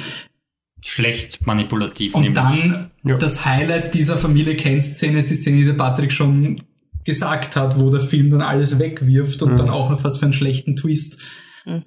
[0.83, 2.35] Schlecht manipulativ, und nämlich.
[2.35, 3.17] dann Ja.
[3.17, 6.61] das Highlight dieser Familie Ken-Szene ist die Szene, die der Patrick schon
[7.03, 10.33] gesagt hat, wo der Film dann alles wegwirft und dann auch noch was für einen
[10.33, 11.19] schlechten Twist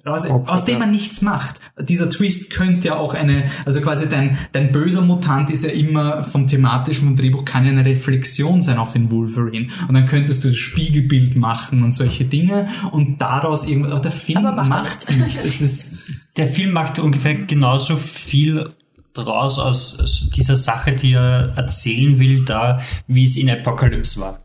[0.05, 1.59] raus, aus dem man nichts macht.
[1.79, 6.23] Dieser Twist könnte ja auch eine, also quasi dein, dein böser Mutant ist ja immer
[6.23, 9.67] vom thematischen vom Drehbuch kann ja eine Reflexion sein auf den Wolverine.
[9.87, 14.11] Und dann könntest du das Spiegelbild machen und solche Dinge und daraus irgendwas, aber der
[14.11, 15.43] Film Aber macht macht's nicht.
[15.43, 15.97] Es ist,
[16.37, 18.71] Der Film macht ungefähr genauso viel
[19.13, 24.39] draus aus, aus dieser Sache, die er erzählen will, da, wie es in Apocalypse war.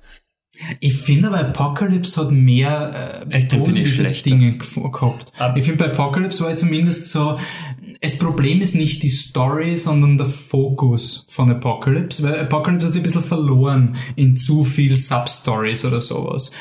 [0.80, 4.12] Ich finde aber Apocalypse hat mehr äh, ich positive.
[4.24, 5.32] Dinge gehabt.
[5.38, 7.38] Aber- ich finde bei Apocalypse war zumindest so,
[8.00, 13.00] das Problem ist nicht die Story, sondern der Fokus von Apocalypse, weil Apocalypse hat sich
[13.00, 16.52] ein bisschen verloren in zu viel Substories oder sowas.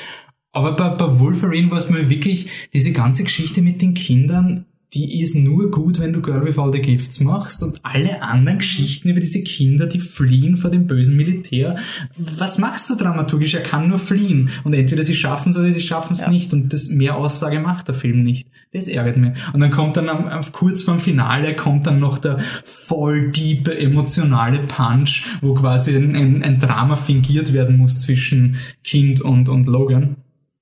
[0.52, 4.66] Aber bei, bei Wolverine war es mir wirklich, diese ganze Geschichte mit den Kindern,
[4.96, 8.60] die ist nur gut, wenn du Girl with All the Gifts machst und alle anderen
[8.60, 11.76] Geschichten über diese Kinder, die fliehen vor dem bösen Militär.
[12.18, 13.54] Was machst du dramaturgisch?
[13.56, 14.50] Er kann nur fliehen.
[14.64, 16.30] Und entweder sie schaffen es oder sie schaffen es Ja.
[16.30, 16.54] nicht.
[16.54, 18.48] Und das mehr Aussage macht der Film nicht.
[18.72, 19.34] Das ärgert mich.
[19.52, 24.60] Und dann kommt dann am, kurz vorm Finale kommt dann noch der voll diepe emotionale
[24.60, 30.16] Punch, wo quasi ein, ein, ein Drama fingiert werden muss zwischen Kind und, und Logan.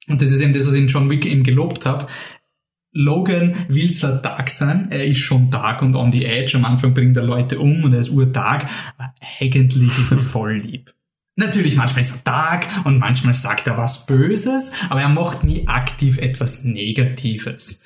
[0.07, 2.07] Und das ist eben das, was ich in John Wick eben gelobt habe.
[2.93, 6.93] Logan will zwar dark sein, er ist schon dark und on the edge, am Anfang
[6.93, 10.93] bringt er Leute um und er ist urdark, aber eigentlich ist er voll lieb.
[11.35, 15.67] Natürlich, manchmal ist er dark und manchmal sagt er was Böses, aber er macht nie
[15.67, 17.81] aktiv etwas Negatives.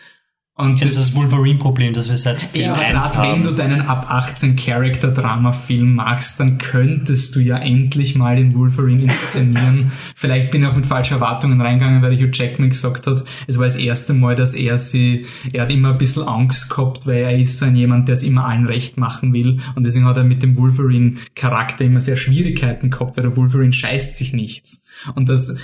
[0.60, 3.44] Und Das ist das Wolverine-Problem, das wir seit Film ja, 1 gerade wenn haben.
[3.44, 9.92] du deinen ab 18 Character-Drama-Film machst, dann könntest du ja endlich mal den Wolverine inszenieren.
[10.16, 13.66] Vielleicht bin ich auch mit falschen Erwartungen reingegangen, weil Hugh Jackman gesagt hat, es war
[13.66, 17.38] das erste Mal, dass er sie, er hat immer ein bisschen Angst gehabt, weil er
[17.38, 19.60] ist so ein jemand, der es immer allen recht machen will.
[19.76, 24.18] Und deswegen hat er mit dem Wolverine-Charakter immer sehr Schwierigkeiten gehabt, weil der Wolverine scheißt
[24.18, 24.84] sich nichts.
[25.14, 25.56] Und das,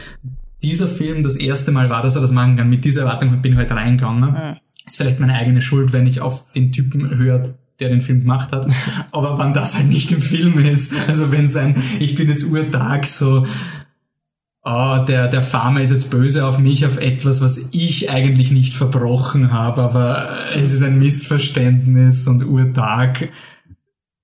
[0.62, 2.70] dieser Film das erste Mal war, dass er das machen kann.
[2.70, 4.60] Mit dieser Erwartung bin ich halt reingegangen.
[4.86, 8.52] Ist vielleicht meine eigene Schuld, wenn ich auf den Typen höre, der den Film gemacht
[8.52, 8.68] hat.
[9.12, 10.94] Aber wann das halt nicht im Film ist.
[11.08, 13.46] Also wenn sein, ich bin jetzt urtag so,
[14.64, 18.74] oh, der, der Farmer ist jetzt böse auf mich, auf etwas, was ich eigentlich nicht
[18.74, 23.30] verbrochen habe, aber es ist ein Missverständnis und urtag.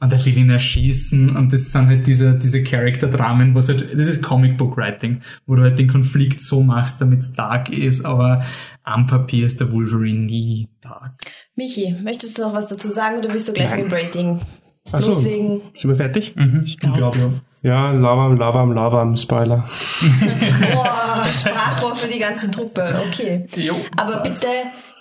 [0.02, 4.08] Und er will ihn erschießen und das sind halt diese, diese Charakter-Dramen, was halt, das
[4.08, 8.06] ist Comic Book Writing, wo du halt den Konflikt so machst, damit es dark ist,
[8.06, 8.46] aber
[8.90, 11.14] am Papier ist der Wolverine nie dark.
[11.56, 13.84] Michi, möchtest du noch was dazu sagen oder willst du gleich Nein.
[13.84, 14.42] mit Rating
[14.92, 15.62] Achso, loslegen?
[15.74, 16.36] sind wir fertig?
[16.66, 17.30] Ich glaube, ja.
[17.62, 19.68] Ja, Lavam, Lavam, Lavam, Spoiler.
[20.74, 23.48] Boah, Sprachrohr für die ganze Truppe, okay.
[23.56, 24.48] Jo, Aber bitte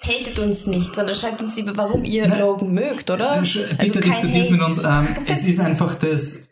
[0.03, 2.41] hatet uns nicht, sondern schreibt uns lieber, warum ihr Nein.
[2.41, 3.41] Logan mögt, oder?
[3.41, 4.79] Bitte Also diskutiert mit uns.
[4.79, 6.49] Ähm, es ist einfach das.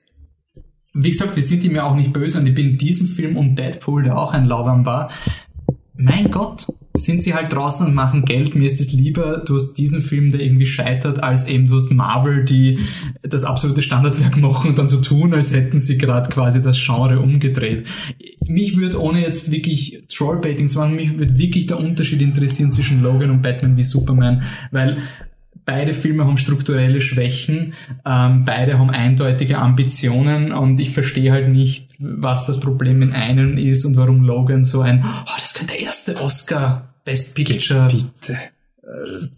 [0.94, 3.36] Wie gesagt, wir sind ihm ja auch nicht böse und ich bin in diesem Film
[3.36, 5.10] und Deadpool, der auch ein Lauwarm war.
[5.94, 6.66] Mein Gott,
[6.96, 8.54] sind sie halt draußen und machen Geld.
[8.54, 11.90] Mir ist es lieber, du hast diesen Film, der irgendwie scheitert, als eben du hast
[11.92, 12.78] Marvel, die
[13.22, 17.20] das absolute Standardwerk machen und dann so tun, als hätten sie gerade quasi das Genre
[17.20, 17.84] umgedreht.
[18.46, 23.02] Mich würde, ohne jetzt wirklich Trollbaiting zu machen, mich würde wirklich der Unterschied interessieren zwischen
[23.02, 24.98] Logan und Batman wie Superman, weil
[25.66, 27.74] Beide Filme haben strukturelle Schwächen,
[28.06, 33.58] ähm, beide haben eindeutige Ambitionen und ich verstehe halt nicht, was das Problem in einem
[33.58, 38.38] ist und warum Logan so ein, oh, das könnte der erste Oscar Best Picture Bitte.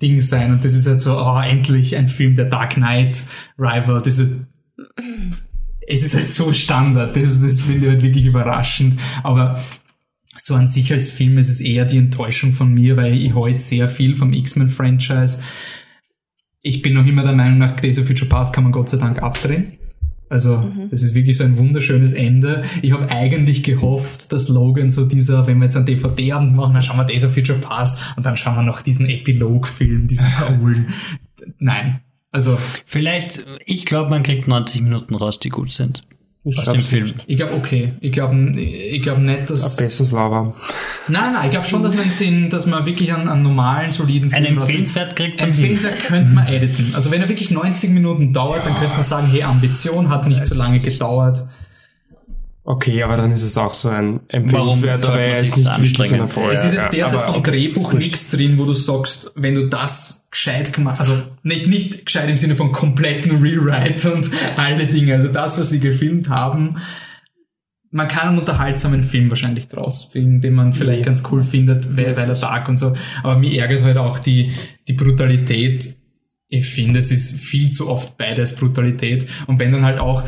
[0.03, 3.23] Ding sein und das ist halt so, oh, endlich ein Film der Dark Knight
[3.59, 4.21] Rival, ist,
[5.89, 9.63] es ist halt so Standard, das, das finde ich halt wirklich überraschend, aber
[10.37, 13.59] so an sich als Film ist es eher die Enttäuschung von mir, weil ich heute
[13.59, 15.41] sehr viel vom X-Men-Franchise.
[16.69, 18.99] Ich bin noch immer der Meinung, nach Days of Future Past kann man Gott sei
[18.99, 19.79] Dank abdrehen.
[20.29, 22.63] Also, das ist wirklich so ein wunderschönes Ende.
[22.83, 26.83] Ich habe eigentlich gehofft, dass Logan so dieser, wenn wir jetzt einen DVD-Abend machen, dann
[26.83, 30.89] schauen wir Days of Future Past und dann schauen wir noch diesen Epilog-Film, diesen coolen.
[31.59, 32.01] Nein.
[32.33, 36.03] Also, Vielleicht, ich glaube, man kriegt 90 Minuten raus, die gut sind.
[36.45, 37.13] Ich Aus glaub, dem Film.
[37.27, 37.95] ich glaube, okay.
[38.01, 39.77] Ich glaube ich glaub nicht, dass.
[39.77, 40.55] Besseres Lavam.
[41.09, 44.33] Nein, nein, ich glaube schon, dass man, Sinn, dass man wirklich einen, einen normalen, soliden
[44.33, 44.79] Ein Film rausbringt.
[44.89, 45.71] Empfehlenswert kriegt man hin.
[45.71, 46.93] Empfehlenswert könnte man editen.
[46.95, 50.47] Also wenn er wirklich 90 Minuten dauert, dann könnte man sagen, hey, Ambition hat nicht
[50.47, 51.45] so lange gedauert.
[52.65, 56.13] Okay, aber dann ist es auch so ein empfehlenswert, sollte aber er ist nicht wirklich
[56.13, 56.53] ein Erfolg.
[56.53, 59.55] es ist jetzt Ja, derzeit aber vom okay, Drehbuch nichts drin, wo du sagst, wenn
[59.55, 64.87] du das gescheit gemacht, also nicht, nicht gescheit im Sinne von kompletten Rewrite und alle
[64.87, 66.77] Dinge, also das, was sie gefilmt haben,
[67.91, 71.07] man kann einen unterhaltsamen Film wahrscheinlich draus, wegen dem man vielleicht Ja.
[71.07, 72.95] ganz cool findet, weil, weil er dark und so.
[73.23, 74.53] Aber mir ärgert halt auch die,
[74.87, 75.97] die Brutalität.
[76.49, 79.27] Ich finde, es ist viel zu oft beides Brutalität.
[79.47, 80.25] Und wenn dann halt auch,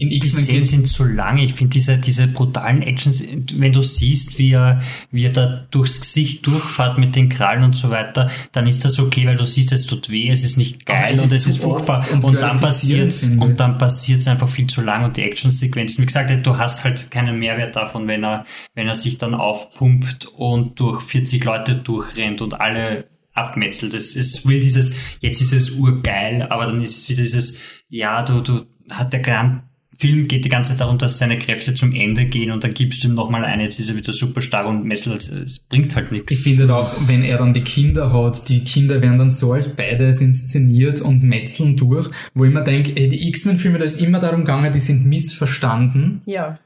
[0.00, 1.38] In Die X-Men Szenen sind zu lang.
[1.38, 3.20] Ich finde diese, diese brutalen Actions,
[3.54, 4.80] wenn du siehst, wie er,
[5.10, 9.00] wie er da durchs Gesicht durchfährt mit den Krallen und so weiter, dann ist das
[9.00, 11.42] okay, weil du siehst, es tut weh, es ist nicht geil es ist und es
[11.42, 12.06] zu ist furchtbar.
[12.12, 13.42] und Und, dann glorifizierend, passiert finde ich.
[13.42, 16.02] und dann passiert einfach viel zu lang und die Actionsequenzen.
[16.02, 18.44] Wie gesagt, du hast halt keinen Mehrwert davon, wenn er,
[18.76, 23.94] wenn er sich dann aufpumpt und durch 40 Leute durchrennt und alle abmetzelt.
[23.94, 28.22] Es, es will dieses, jetzt ist es urgeil, aber dann ist es wieder dieses, ja,
[28.22, 29.62] du, du, hat der Grand
[29.98, 33.02] Film geht die ganze Zeit darum, dass seine Kräfte zum Ende gehen und dann gibst
[33.02, 36.06] du ihm nochmal eine, jetzt ist er wieder super stark und metzelt, es bringt halt
[36.06, 36.42] Ich nichts.
[36.42, 40.20] finde auch, wenn er dann die Kinder hat, die Kinder werden dann so als beides
[40.20, 44.40] inszeniert und metzeln durch, wo ich mir denke, ey, die X-Men-Filme, da ist immer darum
[44.40, 46.20] gegangen, die sind missverstanden.
[46.26, 46.58] Ja.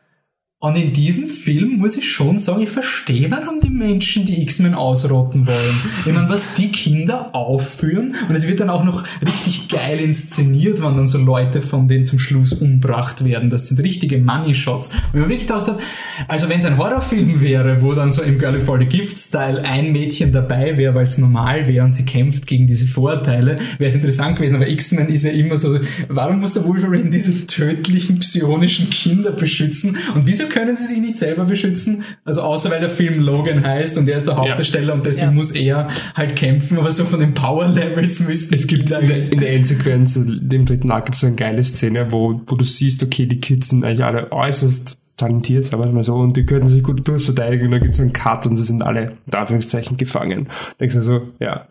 [0.62, 4.74] Und in diesem Film muss ich schon sagen, ich verstehe, warum die Menschen die X-Men
[4.74, 5.80] ausrotten wollen.
[6.06, 10.80] Ich meine, was die Kinder aufführen, und es wird dann auch noch richtig geil inszeniert,
[10.80, 13.50] wenn dann so Leute von denen zum Schluss umbracht werden.
[13.50, 14.90] Das sind richtige Money-Shots.
[14.90, 15.80] Und ich mir wirklich gedacht habe,
[16.28, 19.90] also wenn es ein Horrorfilm wäre, wo dann so im Girl for the Gift-Style ein
[19.90, 23.96] Mädchen dabei wäre, weil es normal wäre und sie kämpft gegen diese Vorurteile, wäre es
[23.96, 24.54] interessant gewesen.
[24.54, 29.96] Aber X-Men ist ja immer so, warum muss der Wolverine diese tödlichen, psionischen Kinder beschützen?
[30.14, 32.04] Und wieso können sie sich nicht selber beschützen?
[32.24, 35.34] Also außer weil der Film Logan heißt und er ist der Hauptdarsteller und deswegen Ja.
[35.34, 39.40] muss er halt kämpfen, aber so von den Power-Levels müssten Es gibt in der, in
[39.40, 42.64] der Endsequenz, also im dritten Akt gibt es so eine geile Szene, wo, wo du
[42.64, 46.36] siehst, okay, die Kids sind eigentlich alle äußerst talentiert, sagen wir es mal so, und
[46.36, 49.12] die können sich gut durchverteidigen und dann gibt es einen Cut und sie sind alle,
[49.26, 50.48] in Anführungszeichen, gefangen.
[50.80, 51.66] Denkst du so, ja,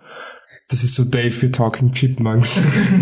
[0.72, 2.58] das ist so Dave, we're talking Chipmunks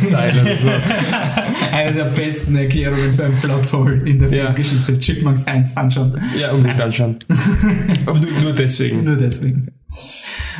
[0.07, 0.41] Style.
[0.43, 0.73] Also so.
[1.71, 4.45] Eine der besten Erklärungen für ein Plothole in der Ja.
[4.47, 4.99] Filmgeschichte.
[4.99, 6.19] Chipmunks 1 anschauen.
[6.37, 7.17] Ja, unbedingt anschauen.
[8.07, 9.03] Aber nur, nur deswegen.
[9.03, 9.71] Nur deswegen.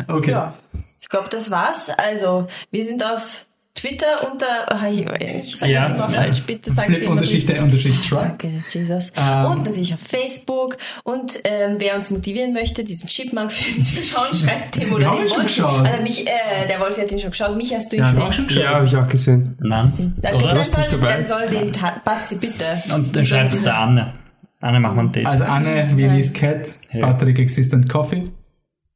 [0.07, 0.32] Okay.
[0.32, 0.53] Ja.
[1.01, 1.89] Ich glaube, das war's.
[1.89, 3.45] Also, wir sind auf
[3.80, 5.05] Twitter unter, ah, ich,
[5.45, 6.07] ich sage Ja, das immer ja.
[6.09, 7.55] falsch, bitte sag es immer Unterschicht richtig.
[7.55, 8.19] der Unterschicht Shrug.
[8.19, 9.11] Danke, Jesus.
[9.15, 9.45] Ähm.
[9.51, 10.77] und natürlich auf Facebook.
[11.03, 15.63] Und ähm, wer uns motivieren möchte, diesen Chipmunk-Film zu schauen, schreibt dem oder dem Wolf.
[15.63, 17.55] Also mich, äh, der Wolf hat ihn schon geschaut.
[17.55, 18.23] Mich hast du ihn Ja, gesehen.
[18.23, 18.63] auch schon geschaut.
[18.63, 19.57] Ja, habe ich auch gesehen.
[19.61, 20.53] Nein, Dann, oder?
[20.53, 21.13] dann, soll, dabei.
[21.13, 21.71] dann soll den
[22.03, 22.65] Batzi bitte.
[22.93, 24.13] Und dann schreibt es der Anne.
[24.61, 25.25] Anne, machen wir ein Date.
[25.25, 28.23] Also Anne, Willis Cat, Patrick Existent Coffee.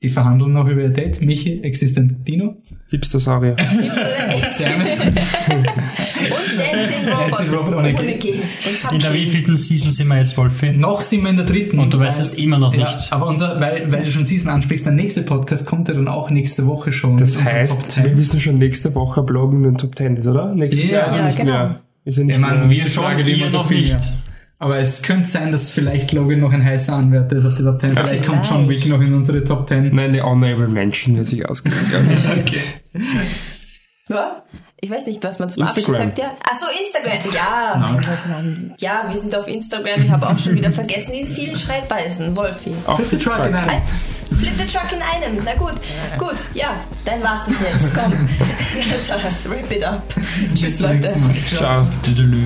[0.04, 1.22] Die verhandeln noch über ihr Date.
[1.22, 2.58] Michi, Existent Dino.
[2.90, 3.56] Hipster-Saurier.
[5.44, 8.34] Und Dancing Robot, Dancing Robot ohne G.
[8.92, 10.72] In der wievielten Season sind wir jetzt, Wolfi?
[10.74, 11.80] Noch sind wir in der dritten.
[11.80, 13.12] Und du weißt es immer noch Ja, nicht.
[13.12, 16.30] aber unser, weil, weil du schon Season ansprichst, der nächste Podcast kommt ja dann auch
[16.30, 17.18] nächste Woche schon.
[17.18, 18.04] Das heißt, 10.
[18.04, 20.54] wir müssen schon nächste Woche bloggen in den Top 10 ist, oder?
[20.54, 21.52] Nächstes Ja, Jahr also ja, nicht genau.
[21.52, 21.80] mehr.
[22.06, 22.70] Ist ja nicht Ich meine, mehr.
[22.70, 23.04] wir Schon,
[23.52, 23.94] so noch nicht.
[23.94, 24.02] mehr.
[24.64, 27.82] Aber es könnte sein, dass vielleicht Logan noch ein heißer Anwärter ist auf die Top
[27.82, 27.98] 10.
[27.98, 29.94] Vielleicht kommt John Wick noch in unsere Top 10.
[29.94, 31.84] Nein, eine Honorable Mention wird sich ausgewählt.
[32.40, 32.62] Okay.
[34.08, 34.44] Ja?
[34.80, 36.08] Ich weiß nicht, was man zum Abschluss Instagram.
[36.08, 36.18] sagt.
[36.18, 36.38] Ja.
[36.50, 37.34] Ach so, Instagram.
[37.34, 38.74] Ja, mein Gott, nein.
[38.78, 40.02] ja, wir sind auf Instagram.
[40.02, 42.34] Ich habe auch schon wieder vergessen diese vielen Schreibweisen.
[42.34, 42.72] Wolfi.
[42.88, 43.82] Auch Flip the Truck in einem.
[44.30, 45.44] Flip the Truck in einem.
[45.44, 45.74] Na gut.
[46.18, 47.94] Gut, ja, dann war's das jetzt.
[47.94, 48.30] Komm.
[48.90, 49.50] Das war's.
[49.50, 50.02] Wrap it up.
[50.56, 51.18] Tschüss, Leute.
[51.18, 51.34] Mal.
[51.44, 51.86] Ciao.
[52.04, 52.46] Tüdelü.